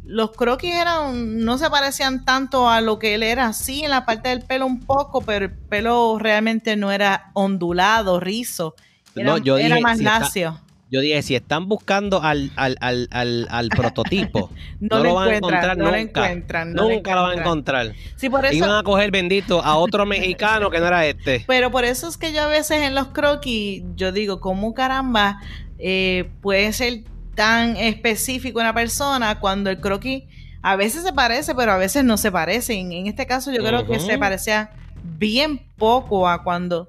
los 0.08 0.32
croquis 0.32 0.74
eran, 0.74 1.44
no 1.44 1.58
se 1.58 1.68
parecían 1.68 2.24
tanto 2.24 2.68
a 2.70 2.80
lo 2.80 2.98
que 2.98 3.14
él 3.14 3.22
era, 3.22 3.52
sí, 3.52 3.84
en 3.84 3.90
la 3.90 4.06
parte 4.06 4.30
del 4.30 4.40
pelo 4.40 4.64
un 4.64 4.80
poco, 4.80 5.20
pero 5.20 5.44
el 5.44 5.52
pelo 5.52 6.18
realmente 6.18 6.76
no 6.76 6.90
era 6.90 7.30
ondulado, 7.34 8.18
rizo. 8.18 8.74
Era, 9.14 9.32
no, 9.32 9.38
yo 9.38 9.58
era 9.58 9.78
más 9.80 10.00
lacio. 10.00 10.58
Yo 10.90 11.02
dije, 11.02 11.20
si 11.20 11.34
están 11.34 11.68
buscando 11.68 12.22
al, 12.22 12.50
al, 12.56 12.78
al, 12.80 13.46
al, 13.50 13.68
prototipo, 13.76 14.50
No 14.80 14.96
no, 14.96 15.04
lo 15.04 15.14
van 15.14 15.28
a 15.28 15.36
encontrar 15.36 15.76
no 15.76 15.90
lo 15.90 15.96
nunca. 15.98 16.24
encuentran, 16.24 16.72
no 16.72 16.84
lo 16.84 16.88
nunca 16.88 17.14
lo 17.14 17.22
van 17.24 17.38
a 17.38 17.40
encontrar. 17.42 17.92
Sí, 18.16 18.30
por 18.30 18.46
eso. 18.46 18.54
Iban 18.54 18.70
a 18.70 18.82
coger 18.82 19.10
bendito 19.10 19.62
a 19.62 19.76
otro 19.76 20.06
mexicano 20.06 20.70
que 20.70 20.78
no 20.78 20.86
era 20.86 21.04
este. 21.04 21.44
Pero 21.46 21.70
por 21.70 21.84
eso 21.84 22.08
es 22.08 22.16
que 22.16 22.32
yo 22.32 22.44
a 22.44 22.46
veces 22.46 22.80
en 22.80 22.94
los 22.94 23.08
croquis, 23.08 23.82
yo 23.94 24.10
digo, 24.10 24.40
¿cómo 24.40 24.72
caramba 24.72 25.38
eh, 25.78 26.30
puede 26.40 26.72
ser 26.72 27.02
tan 27.38 27.76
específico 27.76 28.58
una 28.58 28.74
persona 28.74 29.38
cuando 29.38 29.70
el 29.70 29.78
croquis 29.80 30.24
a 30.60 30.74
veces 30.74 31.04
se 31.04 31.12
parece, 31.12 31.54
pero 31.54 31.70
a 31.70 31.76
veces 31.76 32.02
no 32.02 32.16
se 32.16 32.32
parece? 32.32 32.74
En, 32.74 32.90
en 32.90 33.06
este 33.06 33.28
caso 33.28 33.52
yo 33.52 33.62
creo 33.62 33.86
que 33.86 34.00
se 34.00 34.18
parecía 34.18 34.72
bien 35.04 35.60
poco 35.76 36.28
a 36.28 36.42
cuando... 36.42 36.88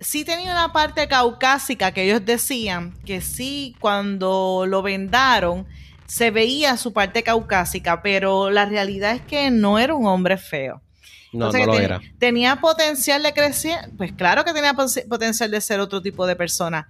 Sí 0.00 0.24
tenía 0.24 0.50
una 0.50 0.72
parte 0.72 1.06
caucásica 1.06 1.92
que 1.92 2.02
ellos 2.02 2.24
decían 2.24 2.94
que 3.06 3.20
sí, 3.20 3.76
cuando 3.78 4.64
lo 4.66 4.82
vendaron, 4.82 5.66
se 6.06 6.32
veía 6.32 6.76
su 6.76 6.92
parte 6.92 7.22
caucásica, 7.22 8.02
pero 8.02 8.50
la 8.50 8.66
realidad 8.66 9.12
es 9.12 9.22
que 9.22 9.50
no 9.50 9.78
era 9.78 9.94
un 9.94 10.06
hombre 10.06 10.36
feo. 10.36 10.82
No, 11.32 11.46
no 11.46 11.52
que 11.52 11.64
lo 11.64 11.72
ten- 11.74 11.84
era. 11.84 12.00
Tenía 12.18 12.56
potencial 12.56 13.22
de 13.22 13.32
crecer, 13.32 13.78
pues 13.96 14.10
claro 14.12 14.44
que 14.44 14.52
tenía 14.52 14.74
potencial 14.74 15.50
de 15.50 15.60
ser 15.60 15.78
otro 15.78 16.02
tipo 16.02 16.26
de 16.26 16.34
persona, 16.34 16.88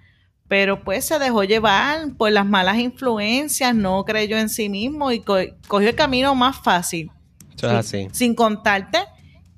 pero 0.48 0.84
pues 0.84 1.04
se 1.04 1.18
dejó 1.18 1.42
llevar 1.44 2.12
por 2.16 2.30
las 2.30 2.46
malas 2.46 2.78
influencias, 2.78 3.74
no 3.74 4.04
creyó 4.04 4.38
en 4.38 4.48
sí 4.48 4.68
mismo 4.68 5.10
y 5.12 5.20
co- 5.20 5.38
cogió 5.66 5.88
el 5.88 5.94
camino 5.96 6.34
más 6.34 6.56
fácil. 6.62 7.10
Eso 7.56 7.66
es 7.66 7.72
así. 7.72 8.08
Sin 8.12 8.34
contarte 8.34 8.98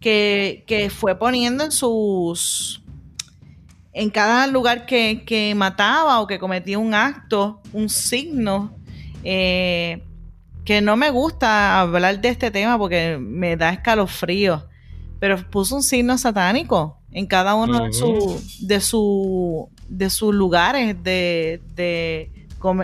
que, 0.00 0.64
que 0.66 0.88
fue 0.90 1.18
poniendo 1.18 1.64
en 1.64 1.72
sus. 1.72 2.82
En 3.92 4.10
cada 4.10 4.46
lugar 4.46 4.86
que, 4.86 5.24
que 5.26 5.54
mataba 5.54 6.20
o 6.20 6.26
que 6.26 6.38
cometía 6.38 6.78
un 6.78 6.94
acto, 6.94 7.60
un 7.72 7.88
signo, 7.88 8.72
eh, 9.24 10.04
que 10.64 10.80
no 10.80 10.96
me 10.96 11.10
gusta 11.10 11.80
hablar 11.80 12.20
de 12.20 12.28
este 12.28 12.50
tema 12.50 12.78
porque 12.78 13.18
me 13.20 13.56
da 13.56 13.70
escalofrío, 13.70 14.68
pero 15.18 15.38
puso 15.50 15.74
un 15.74 15.82
signo 15.82 16.16
satánico 16.16 16.98
en 17.10 17.26
cada 17.26 17.54
uno 17.56 17.82
de, 17.84 17.88
Ujú. 17.88 17.92
su, 17.92 18.66
de, 18.66 18.80
su, 18.80 19.68
de 19.88 20.10
sus 20.10 20.34
lugares 20.34 21.02
de, 21.02 21.60
de, 21.74 22.30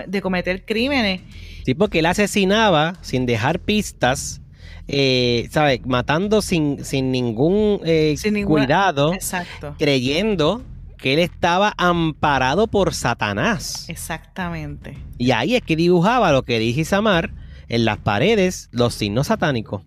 de 0.07 0.21
cometer 0.21 0.65
crímenes. 0.65 1.21
Sí, 1.65 1.73
porque 1.73 1.99
él 1.99 2.05
asesinaba 2.05 2.93
sin 3.01 3.25
dejar 3.25 3.59
pistas, 3.59 4.41
eh, 4.87 5.47
¿sabes? 5.51 5.85
Matando 5.85 6.41
sin, 6.41 6.83
sin 6.85 7.11
ningún 7.11 7.79
eh, 7.85 8.15
Sin 8.17 8.35
ninguna- 8.35 8.65
cuidado, 8.65 9.13
Exacto. 9.13 9.75
creyendo 9.79 10.63
que 10.97 11.13
él 11.13 11.19
estaba 11.19 11.73
amparado 11.77 12.67
por 12.67 12.93
Satanás. 12.93 13.85
Exactamente. 13.89 14.97
Y 15.17 15.31
ahí 15.31 15.55
es 15.55 15.61
que 15.61 15.75
dibujaba 15.75 16.31
lo 16.31 16.43
que 16.43 16.57
dije 16.59 16.81
Isamar 16.81 17.31
en 17.67 17.83
las 17.85 17.97
paredes, 17.97 18.69
los 18.71 18.93
signos 18.93 19.27
satánicos. 19.27 19.81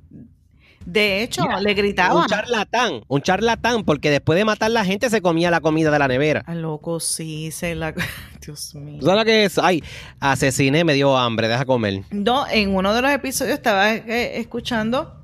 De 0.89 1.23
hecho, 1.23 1.43
Mira, 1.43 1.61
le 1.61 1.75
gritaba. 1.75 2.23
Un 2.23 2.27
charlatán, 2.29 3.03
un 3.09 3.21
charlatán, 3.21 3.85
porque 3.85 4.11
después 4.11 4.39
de 4.39 4.47
matar 4.47 4.71
la 4.71 4.87
gente 4.87 5.11
se 5.11 5.21
comía 5.21 5.51
la 5.51 5.61
comida 5.61 5.91
de 5.91 5.99
la 5.99 6.09
nevera. 6.09 6.43
Ah, 6.47 6.55
loco, 6.55 6.99
sí, 6.99 7.51
se 7.51 7.75
la. 7.75 7.93
Dios 8.41 8.75
mío. 8.75 8.97
¿Tú 8.99 9.05
¿Sabes 9.05 9.19
lo 9.19 9.25
que 9.27 9.45
es? 9.45 9.59
Ay, 9.59 9.85
asesiné, 10.19 10.85
me 10.85 10.95
dio 10.95 11.15
hambre, 11.15 11.47
deja 11.47 11.67
comer. 11.67 12.05
No, 12.11 12.49
en 12.49 12.75
uno 12.75 12.95
de 12.95 13.03
los 13.03 13.11
episodios 13.11 13.59
estaba 13.59 13.93
eh, 13.93 14.41
escuchando 14.41 15.23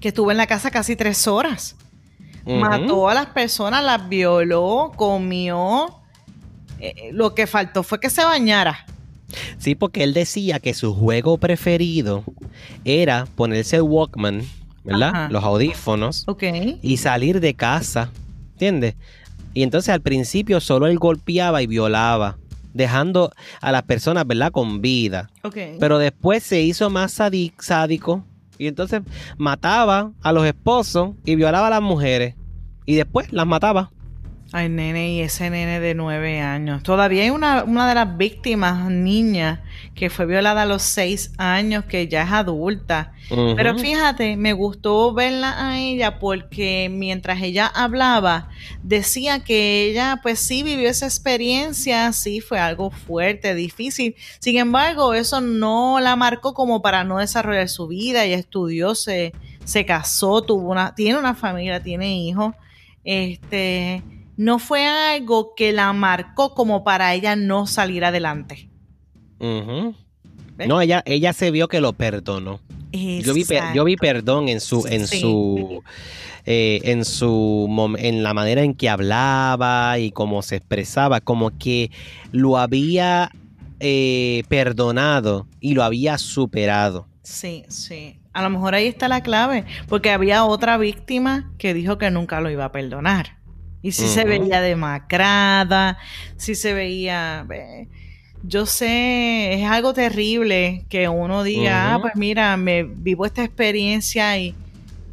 que 0.00 0.08
estuvo 0.08 0.30
en 0.30 0.36
la 0.36 0.46
casa 0.46 0.70
casi 0.70 0.96
tres 0.96 1.26
horas. 1.26 1.74
Mató 2.44 3.08
a 3.08 3.14
las 3.14 3.26
personas, 3.28 3.82
las 3.82 4.06
violó, 4.06 4.92
comió. 4.96 6.02
Eh, 6.78 7.08
lo 7.12 7.34
que 7.34 7.46
faltó 7.46 7.82
fue 7.82 8.00
que 8.00 8.10
se 8.10 8.22
bañara. 8.22 8.84
Sí, 9.58 9.74
porque 9.74 10.04
él 10.04 10.14
decía 10.14 10.58
que 10.58 10.74
su 10.74 10.94
juego 10.94 11.38
preferido 11.38 12.24
era 12.84 13.26
ponerse 13.36 13.76
el 13.76 13.82
Walkman, 13.82 14.42
¿verdad? 14.84 15.08
Ajá. 15.10 15.28
Los 15.30 15.44
audífonos 15.44 16.24
Ok. 16.26 16.44
y 16.82 16.96
salir 16.96 17.40
de 17.40 17.54
casa, 17.54 18.10
¿entiendes? 18.52 18.94
Y 19.54 19.62
entonces 19.62 19.90
al 19.90 20.00
principio 20.00 20.60
solo 20.60 20.86
él 20.86 20.98
golpeaba 20.98 21.62
y 21.62 21.66
violaba, 21.66 22.38
dejando 22.74 23.32
a 23.60 23.72
las 23.72 23.82
personas, 23.82 24.26
¿verdad? 24.26 24.52
Con 24.52 24.80
vida. 24.80 25.30
Ok. 25.42 25.56
Pero 25.80 25.98
después 25.98 26.42
se 26.42 26.62
hizo 26.62 26.88
más 26.90 27.12
sádico 27.12 28.24
y 28.56 28.66
entonces 28.66 29.02
mataba 29.36 30.12
a 30.22 30.32
los 30.32 30.46
esposos 30.46 31.10
y 31.24 31.34
violaba 31.34 31.66
a 31.66 31.70
las 31.70 31.82
mujeres 31.82 32.34
y 32.86 32.94
después 32.94 33.32
las 33.32 33.46
mataba. 33.46 33.90
Ay, 34.50 34.70
nene, 34.70 35.12
y 35.12 35.20
ese 35.20 35.50
nene 35.50 35.78
de 35.78 35.94
nueve 35.94 36.40
años. 36.40 36.82
Todavía 36.82 37.24
hay 37.24 37.28
una, 37.28 37.64
una 37.64 37.86
de 37.86 37.94
las 37.94 38.16
víctimas, 38.16 38.90
niña, 38.90 39.62
que 39.94 40.08
fue 40.08 40.24
violada 40.24 40.62
a 40.62 40.66
los 40.66 40.82
seis 40.82 41.32
años, 41.36 41.84
que 41.84 42.08
ya 42.08 42.22
es 42.22 42.32
adulta. 42.32 43.12
Pero 43.28 43.78
fíjate, 43.78 44.38
me 44.38 44.54
gustó 44.54 45.12
verla 45.12 45.54
a 45.68 45.78
ella 45.78 46.18
porque 46.18 46.88
mientras 46.90 47.42
ella 47.42 47.66
hablaba, 47.66 48.48
decía 48.82 49.44
que 49.44 49.84
ella 49.84 50.20
pues 50.22 50.38
sí 50.38 50.62
vivió 50.62 50.88
esa 50.88 51.04
experiencia, 51.04 52.10
sí 52.14 52.40
fue 52.40 52.58
algo 52.58 52.90
fuerte, 52.90 53.54
difícil. 53.54 54.16
Sin 54.38 54.56
embargo, 54.56 55.12
eso 55.12 55.42
no 55.42 56.00
la 56.00 56.16
marcó 56.16 56.54
como 56.54 56.80
para 56.80 57.04
no 57.04 57.18
desarrollar 57.18 57.68
su 57.68 57.86
vida. 57.86 58.24
Ella 58.24 58.38
estudió, 58.38 58.94
se, 58.94 59.34
se 59.64 59.84
casó, 59.84 60.40
tuvo 60.40 60.70
una, 60.70 60.94
tiene 60.94 61.18
una 61.18 61.34
familia, 61.34 61.82
tiene 61.82 62.16
hijos. 62.16 62.54
Este, 63.04 64.02
no 64.38 64.58
fue 64.60 64.86
algo 64.86 65.54
que 65.54 65.72
la 65.72 65.92
marcó 65.92 66.54
como 66.54 66.84
para 66.84 67.12
ella 67.12 67.36
no 67.36 67.66
salir 67.66 68.04
adelante. 68.04 68.70
No, 69.40 70.80
ella, 70.80 71.02
ella 71.06 71.32
se 71.32 71.50
vio 71.50 71.68
que 71.68 71.80
lo 71.80 71.92
perdonó. 71.92 72.60
Yo 72.92 73.34
vi, 73.34 73.44
yo 73.74 73.84
vi 73.84 73.96
perdón 73.96 74.48
en 74.48 74.60
su, 74.60 74.86
en 74.86 75.06
Sí. 75.06 75.20
su, 75.20 75.82
eh, 76.46 76.80
en 76.84 77.04
su, 77.04 77.96
en 77.98 78.22
la 78.22 78.32
manera 78.32 78.62
en 78.62 78.74
que 78.74 78.88
hablaba 78.88 79.98
y 79.98 80.10
cómo 80.12 80.40
se 80.42 80.56
expresaba, 80.56 81.20
como 81.20 81.50
que 81.58 81.90
lo 82.32 82.56
había 82.56 83.30
eh, 83.80 84.44
perdonado 84.48 85.46
y 85.60 85.74
lo 85.74 85.82
había 85.84 86.16
superado. 86.16 87.06
Sí, 87.22 87.64
sí. 87.68 88.18
A 88.32 88.42
lo 88.42 88.50
mejor 88.50 88.74
ahí 88.74 88.86
está 88.86 89.08
la 89.08 89.22
clave, 89.22 89.64
porque 89.88 90.10
había 90.10 90.44
otra 90.44 90.78
víctima 90.78 91.50
que 91.58 91.74
dijo 91.74 91.98
que 91.98 92.10
nunca 92.10 92.40
lo 92.40 92.50
iba 92.50 92.64
a 92.64 92.72
perdonar. 92.72 93.37
Y 93.82 93.92
si 93.92 94.06
se 94.08 94.24
veía 94.24 94.60
demacrada, 94.60 95.98
si 96.36 96.54
se 96.54 96.74
veía... 96.74 97.46
eh, 97.52 97.88
Yo 98.42 98.66
sé, 98.66 99.54
es 99.54 99.68
algo 99.68 99.92
terrible 99.94 100.84
que 100.88 101.08
uno 101.08 101.42
diga, 101.42 101.94
ah, 101.94 101.98
pues 102.00 102.14
mira, 102.16 102.56
me 102.56 102.84
vivo 102.84 103.26
esta 103.26 103.42
experiencia 103.44 104.38
y, 104.38 104.54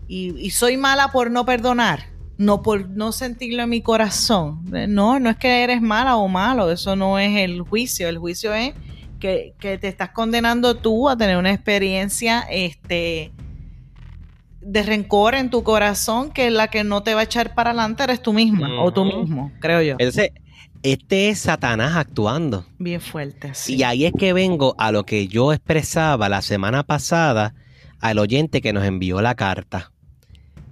y, 0.08 0.36
y 0.40 0.50
soy 0.52 0.78
mala 0.78 1.12
por 1.12 1.32
no 1.32 1.44
perdonar, 1.44 2.06
no 2.38 2.62
por 2.62 2.88
no 2.90 3.12
sentirlo 3.12 3.64
en 3.64 3.70
mi 3.70 3.82
corazón. 3.82 4.62
Eh, 4.76 4.86
No, 4.88 5.20
no 5.20 5.30
es 5.32 5.38
que 5.38 5.64
eres 5.64 5.82
mala 5.82 6.18
o 6.18 6.28
malo, 6.28 6.72
eso 6.72 6.96
no 6.96 7.18
es 7.18 7.36
el 7.38 7.62
juicio, 7.62 8.08
el 8.10 8.18
juicio 8.20 8.54
es 8.54 8.74
que, 9.20 9.54
que 9.60 9.78
te 9.80 9.88
estás 9.88 10.10
condenando 10.12 10.76
tú 10.76 11.10
a 11.10 11.18
tener 11.18 11.38
una 11.38 11.52
experiencia 11.52 12.46
este, 12.52 13.32
de 14.66 14.82
rencor 14.82 15.36
en 15.36 15.52
tu 15.52 15.64
corazón 15.64 16.32
que 16.32 16.50
la 16.50 16.70
que 16.70 16.84
no 16.84 17.04
te 17.04 17.14
va 17.14 17.22
a 17.22 17.24
echar 17.24 17.54
para 17.54 17.70
adelante 17.70 18.04
eres 18.04 18.22
tú 18.22 18.34
misma 18.34 18.82
o 18.82 18.92
tú 18.92 19.06
mismo, 19.06 19.52
creo 19.60 19.82
yo. 19.82 19.96
Entonces, 20.00 20.32
este 20.82 21.30
es 21.30 21.40
Satanás 21.40 21.96
actuando. 21.96 22.66
Bien 22.80 23.00
fuerte, 23.00 23.52
sí. 23.54 23.76
Y 23.76 23.84
ahí 23.84 24.06
es 24.06 24.14
que 24.14 24.34
vengo 24.34 24.76
a 24.80 24.92
lo 24.92 25.04
que 25.06 25.28
yo 25.28 25.54
expresaba 25.54 26.30
la 26.30 26.42
semana 26.42 26.84
pasada 26.84 27.54
al 28.00 28.18
oyente 28.18 28.62
que 28.62 28.74
nos 28.74 28.84
envió 28.86 29.22
la 29.22 29.36
carta. 29.36 29.92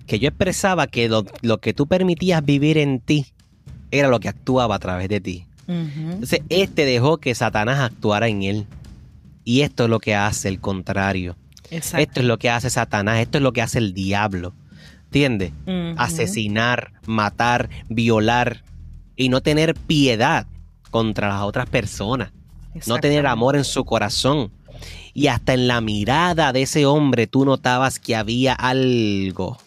Que 0.08 0.18
yo 0.18 0.28
expresaba 0.28 0.88
que 0.88 1.08
lo, 1.08 1.26
lo 1.42 1.60
que 1.60 1.74
tú 1.74 1.86
permitías 1.88 2.44
vivir 2.44 2.80
en 2.80 3.00
ti 3.00 3.28
era 3.92 4.08
lo 4.08 4.20
que 4.20 4.28
actuaba 4.28 4.76
a 4.76 4.80
través 4.80 5.08
de 5.08 5.22
ti. 5.22 5.46
Entonces, 5.68 6.42
este 6.50 6.84
dejó 6.84 7.20
que 7.20 7.34
Satanás 7.36 7.80
actuara 7.80 8.28
en 8.28 8.42
él. 8.42 8.66
Y 9.46 9.62
esto 9.62 9.84
es 9.84 9.90
lo 9.90 10.00
que 10.00 10.16
hace 10.16 10.50
el 10.50 10.60
contrario. 10.60 11.38
Exacto. 11.74 12.04
Esto 12.04 12.20
es 12.22 12.26
lo 12.26 12.38
que 12.38 12.50
hace 12.50 12.70
Satanás. 12.70 13.20
Esto 13.20 13.38
es 13.38 13.42
lo 13.44 13.52
que 13.54 13.62
hace 13.62 13.80
el 13.80 13.94
diablo. 13.94 14.54
¿Entiendes? 15.06 15.52
Asesinar, 15.98 16.94
matar, 17.06 17.70
violar 17.90 18.64
y 19.16 19.30
no 19.30 19.42
tener 19.42 19.76
piedad 19.76 20.48
contra 20.90 21.28
las 21.30 21.42
otras 21.42 21.70
personas. 21.70 22.32
No 22.88 22.98
tener 22.98 23.28
amor 23.28 23.56
en 23.56 23.64
su 23.64 23.86
corazón. 23.86 24.52
Y 25.14 25.28
hasta 25.28 25.54
en 25.54 25.68
la 25.68 25.80
mirada 25.82 26.52
de 26.52 26.64
ese 26.64 26.88
hombre 26.88 27.28
tú 27.28 27.46
notabas 27.46 28.00
que 28.00 28.16
había 28.16 28.54
algo. 28.54 29.58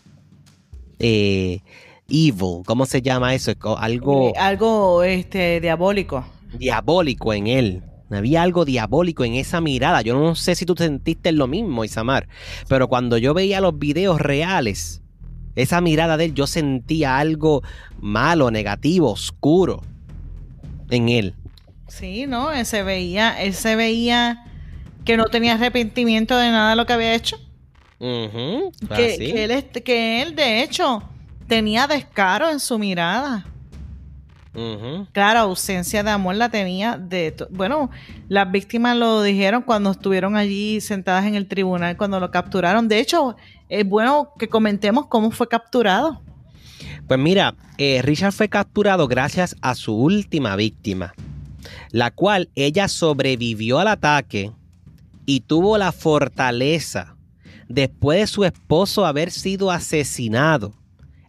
Eh, 0.99 1.61
evil, 2.09 2.63
¿cómo 2.65 2.87
se 2.87 3.01
llama 3.03 3.35
eso? 3.35 3.53
Algo 3.79 4.31
Eh, 4.31 4.33
algo 4.39 5.03
este, 5.05 5.61
diabólico. 5.61 6.25
diabólico 6.59 7.33
en 7.33 7.47
él. 7.47 7.83
Había 8.11 8.43
algo 8.43 8.65
diabólico 8.65 9.25
en 9.25 9.35
esa 9.35 9.61
mirada. 9.61 10.03
Yo 10.03 10.19
no 10.19 10.35
sé 10.35 10.55
si 10.55 10.65
tú 10.65 10.75
sentiste 10.77 11.33
lo 11.33 11.47
mismo, 11.47 11.85
Isamar. 11.85 12.29
Pero 12.69 12.89
cuando 12.89 13.19
yo 13.19 13.35
veía 13.35 13.61
los 13.61 13.79
videos 13.79 14.21
reales, 14.21 15.03
esa 15.57 15.81
mirada 15.81 16.17
de 16.17 16.27
él, 16.27 16.35
yo 16.35 16.47
sentía 16.47 17.19
algo 17.19 17.63
malo, 18.01 18.51
negativo, 18.51 19.11
oscuro 19.11 19.83
en 20.91 21.09
él. 21.09 21.35
Sí, 21.89 22.27
no, 22.27 22.53
él 22.53 22.67
se 22.67 22.83
veía, 22.83 23.43
él 23.43 23.55
se 23.55 23.75
veía 23.75 24.45
que 25.05 25.17
no 25.17 25.25
tenía 25.25 25.55
arrepentimiento 25.55 26.37
de 26.37 26.51
nada 26.51 26.71
de 26.71 26.77
lo 26.77 26.87
que 26.87 26.93
había 26.93 27.15
hecho. 27.15 27.39
Él, 27.99 28.71
que 29.85 30.23
él, 30.23 30.37
de 30.37 30.63
hecho, 30.63 31.03
tenía 31.49 31.87
descaro 31.87 32.51
en 32.51 32.61
su 32.61 32.79
mirada. 32.79 33.47
Claro, 35.13 35.41
ausencia 35.41 36.03
de 36.03 36.11
amor 36.11 36.35
la 36.37 36.49
tenía 36.49 36.97
de... 36.97 37.35
Bueno, 37.51 37.91
las 38.29 38.51
víctimas 38.51 38.97
lo 38.97 39.23
dijeron 39.23 39.63
cuando 39.63 39.91
estuvieron 39.91 40.37
allí 40.37 40.81
sentadas 40.81 41.27
en 41.27 41.35
el 41.35 41.47
tribunal, 41.47 41.97
cuando 41.97 42.21
lo 42.21 42.31
capturaron. 42.31 42.89
De 42.89 42.99
hecho, 42.99 43.37
es 43.69 43.87
bueno 43.87 44.33
que 44.39 44.49
comentemos 44.49 45.07
cómo 45.09 45.31
fue 45.31 45.49
capturado. 45.49 46.23
Pues 47.07 47.21
mira, 47.21 47.55
eh, 47.79 48.01
Richard 48.03 48.33
fue 48.33 48.49
capturado 48.49 49.07
gracias 49.09 49.57
a 49.61 49.75
su 49.75 49.95
última 49.95 50.57
víctima, 50.57 51.15
la 51.91 52.11
cual 52.11 52.49
ella 52.55 52.89
sobrevivió 52.89 53.79
al 53.79 53.89
ataque 53.89 54.53
y 55.27 55.41
tuvo 55.41 55.77
la 55.77 55.93
fortaleza 55.93 57.17
después 57.69 58.21
de 58.21 58.27
su 58.27 58.45
esposo 58.45 59.05
haber 59.05 59.31
sido 59.31 59.71
asesinado 59.71 60.73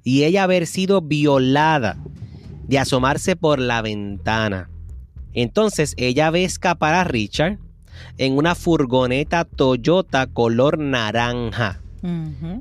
y 0.04 0.24
ella 0.24 0.44
haber 0.44 0.68
sido 0.68 1.02
violada 1.02 1.98
de 2.68 2.80
asomarse 2.80 3.36
por 3.36 3.60
la 3.60 3.82
ventana. 3.82 4.70
Entonces 5.34 5.94
ella 5.98 6.30
ve 6.32 6.44
escapar 6.44 6.94
a 6.96 7.04
Richard 7.04 7.58
en 8.18 8.38
una 8.38 8.56
furgoneta 8.56 9.46
Toyota 9.46 10.28
color 10.28 10.78
naranja. 10.80 11.80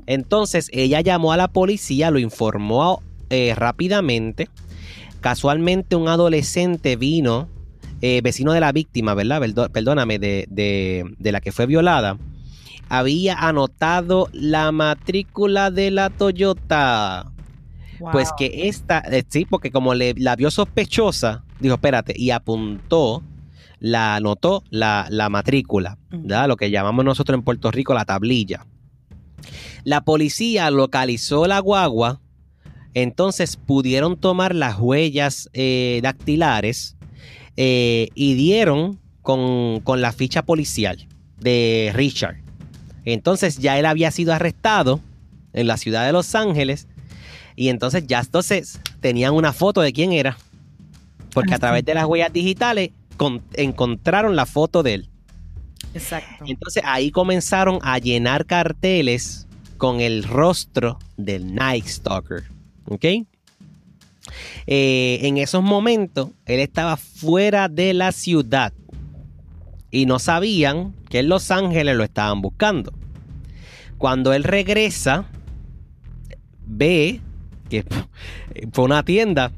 Entonces 0.07 0.69
ella 0.73 1.01
llamó 1.01 1.31
a 1.31 1.37
la 1.37 1.47
policía, 1.47 2.11
lo 2.11 2.19
informó 2.19 3.01
eh, 3.29 3.53
rápidamente. 3.55 4.49
Casualmente 5.21 5.95
un 5.95 6.07
adolescente 6.07 6.95
vino, 6.95 7.49
eh, 8.01 8.21
vecino 8.23 8.53
de 8.53 8.59
la 8.59 8.71
víctima, 8.71 9.13
¿verdad? 9.15 9.41
Perdóname, 9.71 10.19
de, 10.19 10.45
de- 10.49 11.03
de 11.17 11.31
la 11.31 11.41
que 11.41 11.51
fue 11.51 11.65
violada. 11.65 12.17
Había 12.89 13.35
anotado 13.35 14.29
la 14.31 14.71
matrícula 14.71 15.71
de 15.71 15.91
la 15.91 16.09
Toyota. 16.09 17.31
Pues 18.11 18.29
que 18.37 18.67
esta, 18.67 18.99
eh, 18.99 19.23
sí, 19.27 19.45
porque 19.45 19.71
como 19.71 19.93
le, 19.93 20.13
la 20.17 20.35
vio 20.35 20.51
sospechosa, 20.51 21.43
dijo, 21.59 21.75
espérate, 21.75 22.13
y 22.15 22.31
apuntó, 22.31 23.23
la 23.79 24.15
anotó 24.15 24.63
la, 24.69 25.07
la 25.09 25.29
matrícula. 25.29 25.97
Lo 26.11 26.57
que 26.57 26.71
llamamos 26.71 27.05
nosotros 27.05 27.37
en 27.37 27.43
Puerto 27.43 27.71
Rico 27.71 27.93
la 27.93 28.05
tablilla. 28.05 28.65
La 29.83 30.01
policía 30.01 30.69
localizó 30.71 31.47
la 31.47 31.59
guagua, 31.59 32.19
entonces 32.93 33.57
pudieron 33.57 34.17
tomar 34.17 34.55
las 34.55 34.79
huellas 34.79 35.49
eh, 35.53 35.99
dactilares 36.03 36.97
eh, 37.55 38.09
y 38.15 38.33
dieron 38.33 38.99
con, 39.21 39.81
con 39.81 40.01
la 40.01 40.11
ficha 40.11 40.43
policial 40.43 41.07
de 41.39 41.91
Richard. 41.93 42.37
Entonces 43.05 43.59
ya 43.59 43.77
él 43.77 43.85
había 43.85 44.11
sido 44.11 44.33
arrestado 44.33 44.99
en 45.53 45.67
la 45.67 45.77
ciudad 45.77 46.05
de 46.05 46.11
Los 46.11 46.35
Ángeles 46.35 46.87
y 47.57 47.67
entonces 47.67 48.05
ya 48.07 48.19
entonces 48.21 48.79
tenían 49.01 49.33
una 49.33 49.51
foto 49.51 49.81
de 49.81 49.91
quién 49.91 50.13
era. 50.13 50.37
Porque 51.33 51.53
a 51.55 51.59
través 51.59 51.83
de 51.83 51.93
las 51.93 52.05
huellas 52.05 52.31
digitales 52.31 52.91
con- 53.17 53.41
encontraron 53.53 54.35
la 54.35 54.45
foto 54.45 54.83
de 54.83 54.93
él. 54.93 55.09
Exacto. 55.93 56.45
Entonces 56.47 56.83
ahí 56.85 57.11
comenzaron 57.11 57.79
a 57.81 57.97
llenar 57.97 58.45
carteles 58.45 59.47
con 59.77 59.99
el 60.01 60.23
rostro 60.23 60.99
del 61.17 61.53
Night 61.53 61.85
Stalker. 61.87 62.43
¿Ok? 62.85 63.05
Eh, 64.67 65.19
en 65.23 65.37
esos 65.37 65.63
momentos 65.63 66.29
él 66.45 66.59
estaba 66.59 66.95
fuera 66.97 67.69
de 67.69 67.93
la 67.93 68.11
ciudad 68.11 68.71
y 69.89 70.05
no 70.05 70.19
sabían 70.19 70.93
que 71.09 71.19
en 71.19 71.29
Los 71.29 71.49
Ángeles 71.49 71.95
lo 71.95 72.03
estaban 72.03 72.41
buscando. 72.41 72.93
Cuando 73.97 74.33
él 74.33 74.43
regresa, 74.43 75.25
ve 76.65 77.21
que 77.67 77.83
fue 78.73 78.85
una 78.85 79.03
tienda 79.03 79.51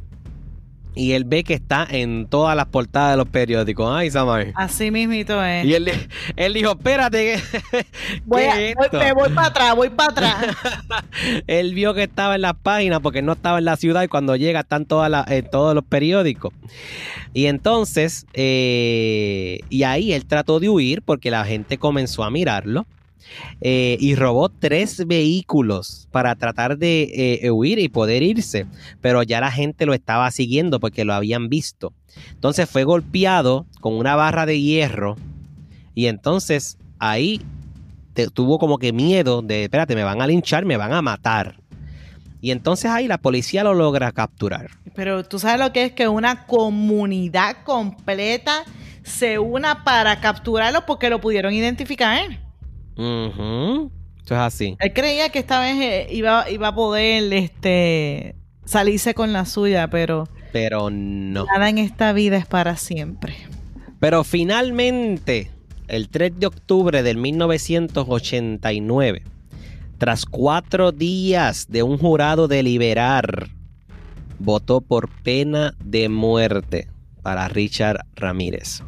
y 0.96 1.14
él 1.14 1.24
ve 1.24 1.44
que 1.46 1.54
está 1.54 1.88
en 1.90 2.26
todas 2.28 2.58
las 2.58 2.66
portadas 2.66 3.12
de 3.12 3.18
los 3.18 3.30
periódicos. 3.30 3.90
Ay, 3.96 4.12
Samar. 4.12 4.48
Así 4.56 4.92
mismito 4.92 5.42
es. 5.42 5.64
Y 5.66 5.76
él, 5.76 5.90
él 6.36 6.54
dijo, 6.54 6.72
espérate, 6.72 7.40
¿qué, 7.72 7.86
Voy 8.26 8.44
es 8.44 8.76
voy- 8.76 8.86
esto?" 8.86 9.00
me 9.00 9.14
voy 9.14 9.30
para 9.30 9.48
atrás, 9.48 9.76
voy 9.76 9.90
para 9.92 10.10
atrás. 10.12 10.36
él 11.48 11.74
vio 11.74 11.94
que 11.94 12.04
estaba 12.04 12.36
en 12.36 12.42
las 12.42 12.56
páginas 12.56 13.00
porque 13.02 13.22
no 13.22 13.34
estaba 13.34 13.60
en 13.60 13.66
la 13.66 13.78
ciudad 13.78 14.04
y 14.04 14.08
cuando 14.10 14.36
llega 14.36 14.62
están 14.62 14.86
todas 14.86 15.10
las- 15.10 15.30
en 15.32 15.50
todos 15.50 15.74
los 15.74 15.86
periódicos. 15.86 16.54
Y 17.34 17.46
entonces, 17.46 18.26
eh, 18.34 19.60
y 19.70 19.84
ahí 19.84 20.12
él 20.12 20.26
trató 20.26 20.60
de 20.60 20.68
huir 20.70 21.02
porque 21.04 21.32
la 21.32 21.46
gente 21.46 21.78
comenzó 21.78 22.24
a 22.24 22.32
mirarlo. 22.32 22.86
Eh, 23.62 23.98
y 24.00 24.16
robó 24.16 24.50
tres 24.50 25.06
vehículos 25.06 26.08
para 26.12 26.36
tratar 26.36 26.78
de 26.78 27.40
eh, 27.44 27.52
huir 27.52 27.80
y 27.80 27.90
poder 27.90 28.24
irse, 28.24 28.66
pero 29.02 29.24
ya 29.24 29.40
la 29.42 29.52
gente 29.52 29.86
lo 29.86 29.94
estaba 29.94 30.30
siguiendo 30.32 30.80
porque 30.80 31.06
lo 31.06 31.14
habían 31.14 31.50
visto. 31.50 31.94
Entonces 32.32 32.70
fue 32.70 32.84
golpeado 32.84 33.66
con 33.82 33.94
una 33.94 34.16
barra 34.16 34.46
de 34.46 34.60
hierro 34.62 35.18
y 35.96 36.08
entonces 36.08 36.78
ahí 37.00 37.42
tuvo 38.34 38.60
como 38.60 38.78
que 38.78 38.92
miedo 38.92 39.42
de, 39.42 39.64
espérate, 39.64 39.96
me 39.96 40.04
van 40.04 40.22
a 40.22 40.28
linchar, 40.28 40.66
me 40.66 40.78
van 40.78 40.94
a 40.94 41.02
matar. 41.02 41.56
Y 42.42 42.52
entonces 42.52 42.90
ahí 42.90 43.08
la 43.08 43.18
policía 43.18 43.64
lo 43.64 43.74
logra 43.74 44.12
capturar. 44.12 44.70
Pero 44.96 45.24
tú 45.24 45.40
sabes 45.40 45.60
lo 45.60 45.72
que 45.72 45.86
es 45.86 45.92
que 45.92 46.08
una 46.08 46.46
comunidad 46.46 47.58
completa 47.64 48.64
se 49.04 49.40
una 49.40 49.84
para 49.84 50.20
capturarlo 50.22 50.86
porque 50.86 51.10
lo 51.10 51.20
pudieron 51.20 51.54
identificar. 51.54 52.49
Eso 53.00 54.36
es 54.36 54.42
así. 54.42 54.76
Él 54.80 54.94
creía 54.94 55.30
que 55.30 55.40
esta 55.40 55.60
vez 55.62 55.78
eh, 55.80 56.08
iba, 56.12 56.50
iba 56.50 56.68
a 56.68 56.76
poder 56.76 57.32
este, 57.34 58.36
salirse 58.66 59.14
con 59.14 59.34
la 59.34 59.46
suya, 59.46 59.90
pero 59.90 60.28
Pero 60.52 60.90
no. 60.92 61.46
nada 61.46 61.70
en 61.70 61.78
esta 61.78 62.14
vida 62.14 62.38
es 62.38 62.46
para 62.46 62.76
siempre. 62.76 63.36
Pero 64.00 64.24
finalmente, 64.24 65.52
el 65.88 66.10
3 66.10 66.40
de 66.40 66.48
octubre 66.48 67.04
del 67.04 67.18
1989, 67.18 69.24
tras 69.98 70.26
cuatro 70.26 70.92
días 70.92 71.68
de 71.70 71.84
un 71.84 71.98
jurado 71.98 72.48
deliberar, 72.48 73.50
votó 74.40 74.82
por 74.82 75.10
pena 75.24 75.76
de 75.84 76.10
muerte 76.10 76.88
para 77.22 77.48
Richard 77.50 78.06
Ramírez. 78.16 78.82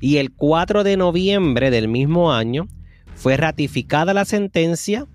Y 0.00 0.18
el 0.18 0.32
4 0.32 0.84
de 0.84 0.96
noviembre 0.96 1.70
del 1.70 1.88
mismo 1.88 2.32
año 2.32 2.68
fue 3.14 3.36
ratificada 3.36 4.14
la 4.14 4.24
sentencia 4.24 5.06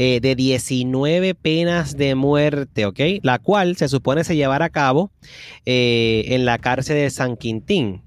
eh, 0.00 0.20
de 0.20 0.36
19 0.36 1.34
penas 1.34 1.96
de 1.96 2.14
muerte, 2.14 2.86
¿ok? 2.86 3.00
La 3.22 3.40
cual 3.40 3.76
se 3.76 3.88
supone 3.88 4.22
se 4.22 4.36
llevará 4.36 4.66
a 4.66 4.70
cabo 4.70 5.10
eh, 5.66 6.24
en 6.28 6.44
la 6.44 6.58
cárcel 6.58 6.98
de 6.98 7.10
San 7.10 7.36
Quintín. 7.36 8.02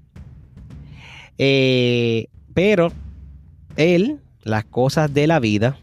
Eh, 1.36 2.28
pero 2.54 2.90
él, 3.76 4.20
las 4.42 4.64
cosas 4.64 5.12
de 5.12 5.26
la 5.26 5.38
vida, 5.38 5.78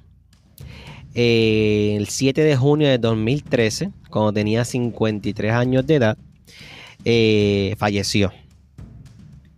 el 1.13 2.07
7 2.07 2.41
de 2.41 2.55
junio 2.55 2.87
de 2.87 2.97
2013, 2.97 3.91
cuando 4.09 4.33
tenía 4.33 4.65
53 4.65 5.51
años 5.51 5.85
de 5.85 5.95
edad, 5.95 6.17
falleció. 7.77 8.31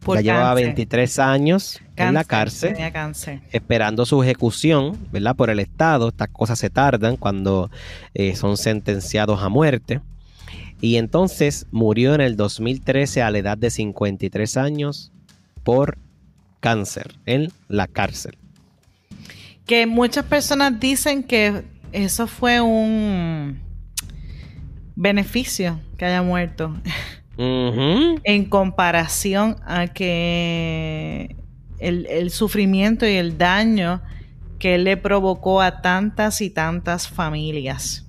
Por 0.04 0.18
ya 0.18 0.22
llevaba 0.22 0.50
cáncer. 0.56 0.66
23 0.66 1.20
años 1.20 1.82
en 1.96 2.14
la 2.16 2.24
cárcel 2.24 2.74
Tenía 2.74 2.92
cáncer. 2.92 3.42
esperando 3.52 4.06
su 4.06 4.24
ejecución, 4.24 4.98
¿verdad? 5.12 5.36
Por 5.36 5.50
el 5.50 5.60
Estado. 5.60 6.10
Estas 6.10 6.30
cosas 6.30 6.58
se 6.58 6.70
tardan 6.70 7.18
cuando 7.18 7.70
eh, 8.14 8.36
son 8.36 8.58
sentenciados 8.58 9.42
a 9.42 9.50
muerte. 9.50 10.02
Y 10.82 10.96
entonces 10.96 11.68
murió 11.72 12.16
en 12.16 12.22
el 12.22 12.36
2013 12.36 13.22
a 13.22 13.30
la 13.30 13.38
edad 13.38 13.58
de 13.58 13.70
53 13.70 14.58
años 14.58 15.12
por 15.64 16.00
cáncer 16.60 17.14
en 17.28 17.52
la 17.68 17.88
cárcel. 17.88 18.38
Que 19.68 19.86
muchas 19.86 20.26
personas 20.26 20.80
dicen 20.80 21.22
que 21.24 21.64
eso 21.92 22.26
fue 22.26 22.62
un 22.62 23.60
beneficio 24.96 25.80
que 25.98 26.06
haya 26.06 26.22
muerto 26.24 26.76
En 27.38 28.46
comparación 28.46 29.56
a 29.66 29.88
que 29.88 31.36
el, 31.80 32.06
el 32.08 32.30
sufrimiento 32.30 33.08
y 33.08 33.14
el 33.14 33.38
daño 33.38 34.02
que 34.60 34.76
él 34.76 34.84
le 34.84 34.96
provocó 34.96 35.60
a 35.60 35.82
tantas 35.82 36.42
y 36.42 36.52
tantas 36.52 37.08
familias. 37.08 38.06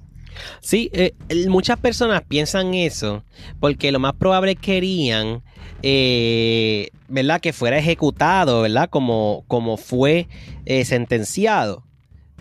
Sí, 0.61 0.91
eh, 0.93 1.15
muchas 1.49 1.79
personas 1.79 2.23
piensan 2.27 2.75
eso 2.75 3.25
porque 3.61 3.93
lo 3.93 3.99
más 3.99 4.15
probable 4.15 4.57
querían, 4.57 5.43
eh, 5.83 6.91
¿verdad? 7.09 7.41
Que 7.41 7.53
fuera 7.53 7.79
ejecutado, 7.79 8.63
¿verdad? 8.63 8.89
Como, 8.91 9.45
como 9.49 9.77
fue 9.77 10.29
eh, 10.65 10.85
sentenciado. 10.85 11.85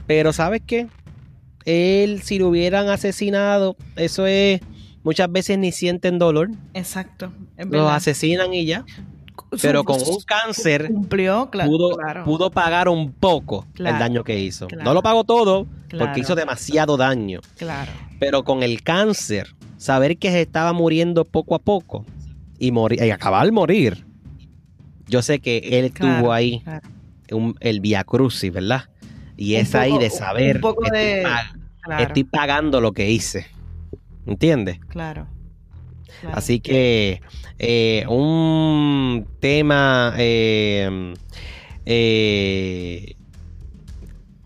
Pero 0.07 0.33
¿sabes 0.33 0.61
qué? 0.65 0.87
Él, 1.65 2.21
si 2.23 2.39
lo 2.39 2.49
hubieran 2.49 2.89
asesinado, 2.89 3.75
eso 3.95 4.25
es 4.25 4.61
muchas 5.03 5.31
veces 5.31 5.57
ni 5.57 5.71
sienten 5.71 6.19
dolor. 6.19 6.49
Exacto. 6.73 7.31
Los 7.57 7.91
asesinan 7.91 8.53
y 8.53 8.65
ya. 8.65 8.85
Pero 9.61 9.83
con 9.83 9.99
un 10.01 10.21
cáncer 10.25 10.87
cumplió, 10.87 11.49
pudo, 11.51 11.97
pudo 12.23 12.51
pagar 12.51 12.87
un 12.87 13.11
poco 13.11 13.65
el 13.77 13.85
daño 13.85 14.23
que 14.23 14.39
hizo. 14.39 14.67
No 14.83 14.93
lo 14.93 15.01
pagó 15.01 15.23
todo 15.23 15.67
porque 15.97 16.21
hizo 16.21 16.35
demasiado 16.35 16.97
daño. 16.97 17.41
Claro. 17.57 17.91
Pero 18.19 18.43
con 18.43 18.63
el 18.63 18.83
cáncer, 18.83 19.55
saber 19.77 20.17
que 20.17 20.31
se 20.31 20.41
estaba 20.41 20.73
muriendo 20.73 21.25
poco 21.25 21.55
a 21.55 21.59
poco 21.59 22.05
y, 22.59 22.71
morir, 22.71 23.01
y 23.03 23.09
acabar 23.09 23.45
de 23.45 23.51
morir, 23.51 24.05
yo 25.07 25.21
sé 25.21 25.39
que 25.39 25.57
él 25.57 25.91
tuvo 25.91 26.31
ahí 26.31 26.63
el 27.59 27.79
Via 27.81 28.03
Crucis, 28.03 28.51
¿verdad? 28.51 28.85
Y 29.35 29.55
es 29.55 29.73
ahí 29.75 29.97
de 29.97 30.09
saber, 30.09 30.61
que 30.61 32.03
estoy, 32.03 32.23
pagando 32.23 32.79
lo 32.79 32.91
que 32.91 33.09
hice. 33.09 33.47
¿Entiendes? 34.25 34.79
Claro. 34.87 35.27
Así 36.33 36.59
que 36.59 37.21
eh, 37.57 38.05
un 38.07 39.27
tema 39.39 40.13
eh, 40.17 41.13
eh, 41.85 43.15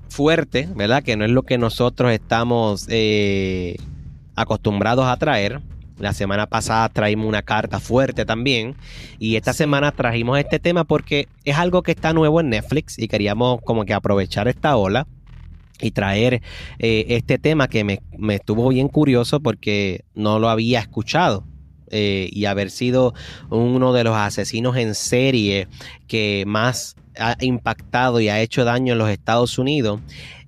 fuerte, 0.10 0.70
¿verdad? 0.76 1.04
Que 1.04 1.18
no 1.18 1.26
es 1.26 1.32
lo 1.32 1.44
que 1.44 1.58
nosotros 1.58 2.12
estamos 2.12 2.88
acostumbrados 4.36 5.06
a 5.06 5.18
traer. 5.18 5.62
La 5.98 6.12
semana 6.12 6.46
pasada 6.46 6.90
traímos 6.90 7.28
una 7.28 7.42
carta 7.42 7.80
fuerte 7.80 8.26
también. 8.26 8.76
Y 9.20 9.36
esta 9.36 9.54
semana 9.54 9.92
trajimos 9.92 10.40
este 10.40 10.60
tema 10.60 10.84
porque 10.84 11.28
es 11.46 11.58
algo 11.58 11.84
que 11.84 11.92
está 11.92 12.14
nuevo 12.14 12.40
en 12.40 12.50
Netflix 12.50 13.00
y 13.00 13.08
queríamos 13.08 13.62
como 13.64 13.86
que 13.86 13.94
aprovechar 13.94 14.48
esta 14.48 14.76
ola 14.76 15.08
y 15.82 15.92
traer 15.92 16.42
este 16.80 17.38
tema 17.38 17.68
que 17.68 17.84
me, 17.84 18.02
me, 18.18 18.36
estuvo 18.36 18.70
bien 18.70 18.88
curioso 18.88 19.40
porque 19.40 20.06
no 20.14 20.40
lo 20.40 20.50
había 20.50 20.80
escuchado. 20.80 21.44
Eh, 21.92 22.30
y 22.32 22.46
haber 22.46 22.72
sido 22.72 23.14
uno 23.50 23.94
de 23.94 24.04
los 24.04 24.16
asesinos 24.16 24.76
en 24.76 24.96
serie 24.96 25.68
que 26.08 26.44
más 26.48 26.96
ha 27.18 27.38
impactado 27.40 28.20
y 28.20 28.28
ha 28.28 28.42
hecho 28.42 28.66
daño 28.66 28.94
en 28.94 29.00
los 29.00 29.10
Estados 29.10 29.58
Unidos, 29.58 30.02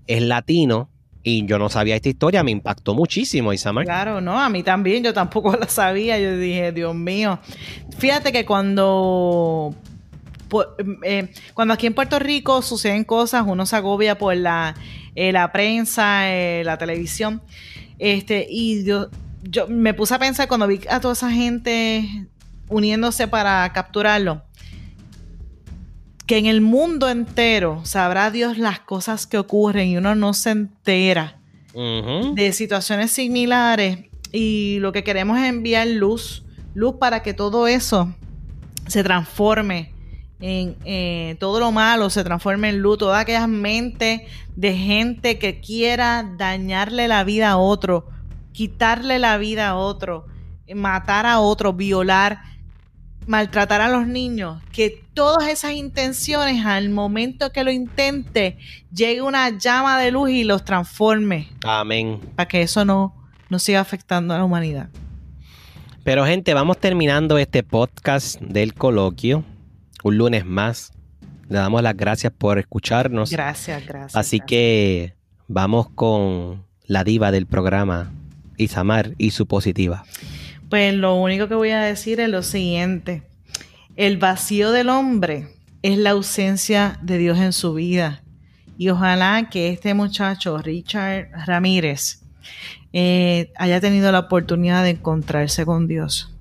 es 0.07 0.21
latino. 0.21 0.89
Y 1.23 1.45
yo 1.45 1.59
no 1.59 1.69
sabía 1.69 1.95
esta 1.95 2.07
historia, 2.07 2.41
me 2.41 2.51
impactó 2.51 2.95
muchísimo, 2.95 3.51
Isamar. 3.51 3.83
Claro, 3.83 4.21
no, 4.21 4.39
a 4.39 4.49
mí 4.49 4.63
también, 4.63 5.03
yo 5.03 5.13
tampoco 5.13 5.55
la 5.59 5.67
sabía. 5.67 6.17
Yo 6.17 6.37
dije, 6.37 6.71
Dios 6.71 6.95
mío. 6.95 7.39
Fíjate 7.97 8.31
que 8.31 8.45
cuando 8.45 9.75
eh, 11.03 11.31
cuando 11.53 11.73
aquí 11.73 11.87
en 11.87 11.93
Puerto 11.93 12.19
Rico 12.19 12.61
suceden 12.61 13.03
cosas, 13.03 13.43
uno 13.47 13.65
se 13.65 13.75
agobia 13.75 14.17
por 14.17 14.35
la, 14.35 14.75
eh, 15.15 15.31
la 15.31 15.51
prensa, 15.51 16.23
la 16.63 16.77
televisión. 16.77 17.41
Este, 17.99 18.45
y 18.49 18.83
yo, 18.83 19.09
yo 19.43 19.67
me 19.67 19.93
puse 19.93 20.13
a 20.13 20.19
pensar 20.19 20.47
cuando 20.47 20.67
vi 20.67 20.81
a 20.89 20.99
toda 20.99 21.13
esa 21.13 21.31
gente 21.31 22.27
uniéndose 22.69 23.27
para 23.27 23.71
capturarlo, 23.73 24.43
que 26.25 26.37
en 26.37 26.45
el 26.45 26.61
mundo 26.61 27.09
entero 27.09 27.81
sabrá 27.85 28.31
Dios 28.31 28.57
las 28.57 28.79
cosas 28.79 29.25
que 29.25 29.37
ocurren 29.37 29.87
y 29.87 29.97
uno 29.97 30.15
no 30.15 30.33
se 30.33 30.51
entera 30.51 31.39
de 31.73 32.53
situaciones 32.53 33.11
similares 33.11 33.99
y 34.31 34.79
lo 34.79 34.91
que 34.91 35.03
queremos 35.03 35.37
es 35.37 35.45
enviar 35.45 35.87
luz, 35.87 36.43
luz 36.73 36.95
para 36.99 37.21
que 37.21 37.33
todo 37.33 37.67
eso 37.67 38.13
se 38.87 39.03
transforme 39.03 39.93
en 40.39 40.75
eh, 40.85 41.35
todo 41.39 41.59
lo 41.59 41.71
malo, 41.71 42.09
se 42.09 42.23
transforme 42.23 42.69
en 42.69 42.79
luz, 42.79 42.99
todas 42.99 43.21
aquellas 43.21 43.47
mentes 43.47 44.21
de 44.55 44.73
gente 44.75 45.39
que 45.39 45.59
quiera 45.59 46.23
dañarle 46.37 47.07
la 47.07 47.23
vida 47.23 47.49
a 47.49 47.57
otro 47.57 48.05
quitarle 48.57 49.19
la 49.19 49.37
vida 49.37 49.67
a 49.67 49.75
otro, 49.75 50.25
matar 50.73 51.27
a 51.27 51.39
otro, 51.39 51.73
violar, 51.73 52.39
maltratar 53.27 53.81
a 53.81 53.87
los 53.87 54.07
niños, 54.07 54.63
que 54.71 55.03
todas 55.13 55.47
esas 55.47 55.73
intenciones 55.73 56.65
al 56.65 56.89
momento 56.89 57.51
que 57.51 57.63
lo 57.63 57.69
intente, 57.69 58.57
llegue 58.91 59.21
una 59.21 59.55
llama 59.59 59.99
de 59.99 60.09
luz 60.09 60.31
y 60.31 60.43
los 60.43 60.65
transforme. 60.65 61.49
Amén. 61.63 62.19
Para 62.35 62.47
que 62.47 62.63
eso 62.63 62.83
no, 62.83 63.13
no 63.49 63.59
siga 63.59 63.79
afectando 63.79 64.33
a 64.33 64.39
la 64.39 64.43
humanidad. 64.43 64.89
Pero 66.03 66.25
gente, 66.25 66.55
vamos 66.55 66.79
terminando 66.79 67.37
este 67.37 67.61
podcast 67.61 68.41
del 68.41 68.73
coloquio. 68.73 69.43
Un 70.07 70.17
lunes 70.17 70.45
más. 70.45 70.93
Le 71.49 71.57
damos 71.57 71.83
las 71.83 71.97
gracias 71.97 72.31
por 72.31 72.59
escucharnos. 72.59 73.29
Gracias, 73.29 73.85
gracias. 73.85 74.15
Así 74.15 74.39
que 74.39 75.15
vamos 75.49 75.89
con 75.89 76.63
la 76.85 77.03
diva 77.03 77.29
del 77.31 77.45
programa, 77.45 78.13
Isamar 78.55 79.15
y 79.17 79.31
su 79.31 79.47
positiva? 79.47 80.05
Pues 80.69 80.93
lo 80.93 81.15
único 81.15 81.49
que 81.49 81.55
voy 81.55 81.71
a 81.71 81.81
decir 81.81 82.21
es 82.21 82.29
lo 82.29 82.41
siguiente. 82.41 83.23
El 83.97 84.15
vacío 84.15 84.71
del 84.71 84.87
hombre 84.87 85.49
es 85.81 85.97
la 85.97 86.11
ausencia 86.11 86.99
de 87.01 87.17
Dios 87.17 87.37
en 87.39 87.51
su 87.51 87.73
vida. 87.73 88.23
Y 88.77 88.87
ojalá 88.87 89.49
que 89.49 89.71
este 89.71 89.93
muchacho, 89.93 90.57
Richard 90.59 91.31
Ramírez, 91.45 92.21
eh, 92.93 93.51
haya 93.57 93.81
tenido 93.81 94.09
la 94.13 94.19
oportunidad 94.19 94.83
de 94.83 94.91
encontrarse 94.91 95.65
con 95.65 95.85
Dios. 95.85 96.33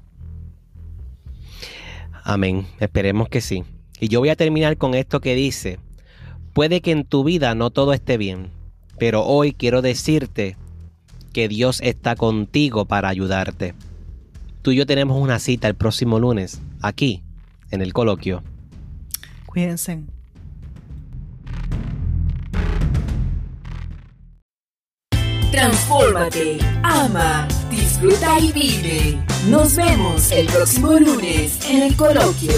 Amén. 2.28 2.66
Esperemos 2.80 3.28
que 3.28 3.40
sí. 3.40 3.62
Y 4.00 4.08
yo 4.08 4.18
voy 4.18 4.30
a 4.30 4.36
terminar 4.36 4.76
con 4.78 4.94
esto 4.94 5.20
que 5.20 5.36
dice, 5.36 5.78
puede 6.54 6.80
que 6.80 6.90
en 6.90 7.04
tu 7.04 7.22
vida 7.22 7.54
no 7.54 7.70
todo 7.70 7.92
esté 7.92 8.18
bien, 8.18 8.50
pero 8.98 9.24
hoy 9.24 9.52
quiero 9.52 9.80
decirte 9.80 10.56
que 11.32 11.46
Dios 11.46 11.80
está 11.82 12.16
contigo 12.16 12.84
para 12.84 13.08
ayudarte. 13.08 13.74
Tú 14.62 14.72
y 14.72 14.76
yo 14.76 14.86
tenemos 14.86 15.22
una 15.22 15.38
cita 15.38 15.68
el 15.68 15.76
próximo 15.76 16.18
lunes, 16.18 16.60
aquí, 16.82 17.22
en 17.70 17.80
el 17.80 17.92
coloquio. 17.92 18.42
Cuídense. 19.46 20.02
Transfórmate, 25.52 26.58
ama, 26.82 27.46
disfruta 27.96 28.38
y 28.38 28.52
vive. 28.52 29.18
Nos 29.48 29.76
vemos 29.76 30.30
el 30.30 30.46
próximo 30.46 30.92
lunes 30.92 31.59
en 31.70 31.82
el 31.82 31.96
coloquio. 31.96 32.52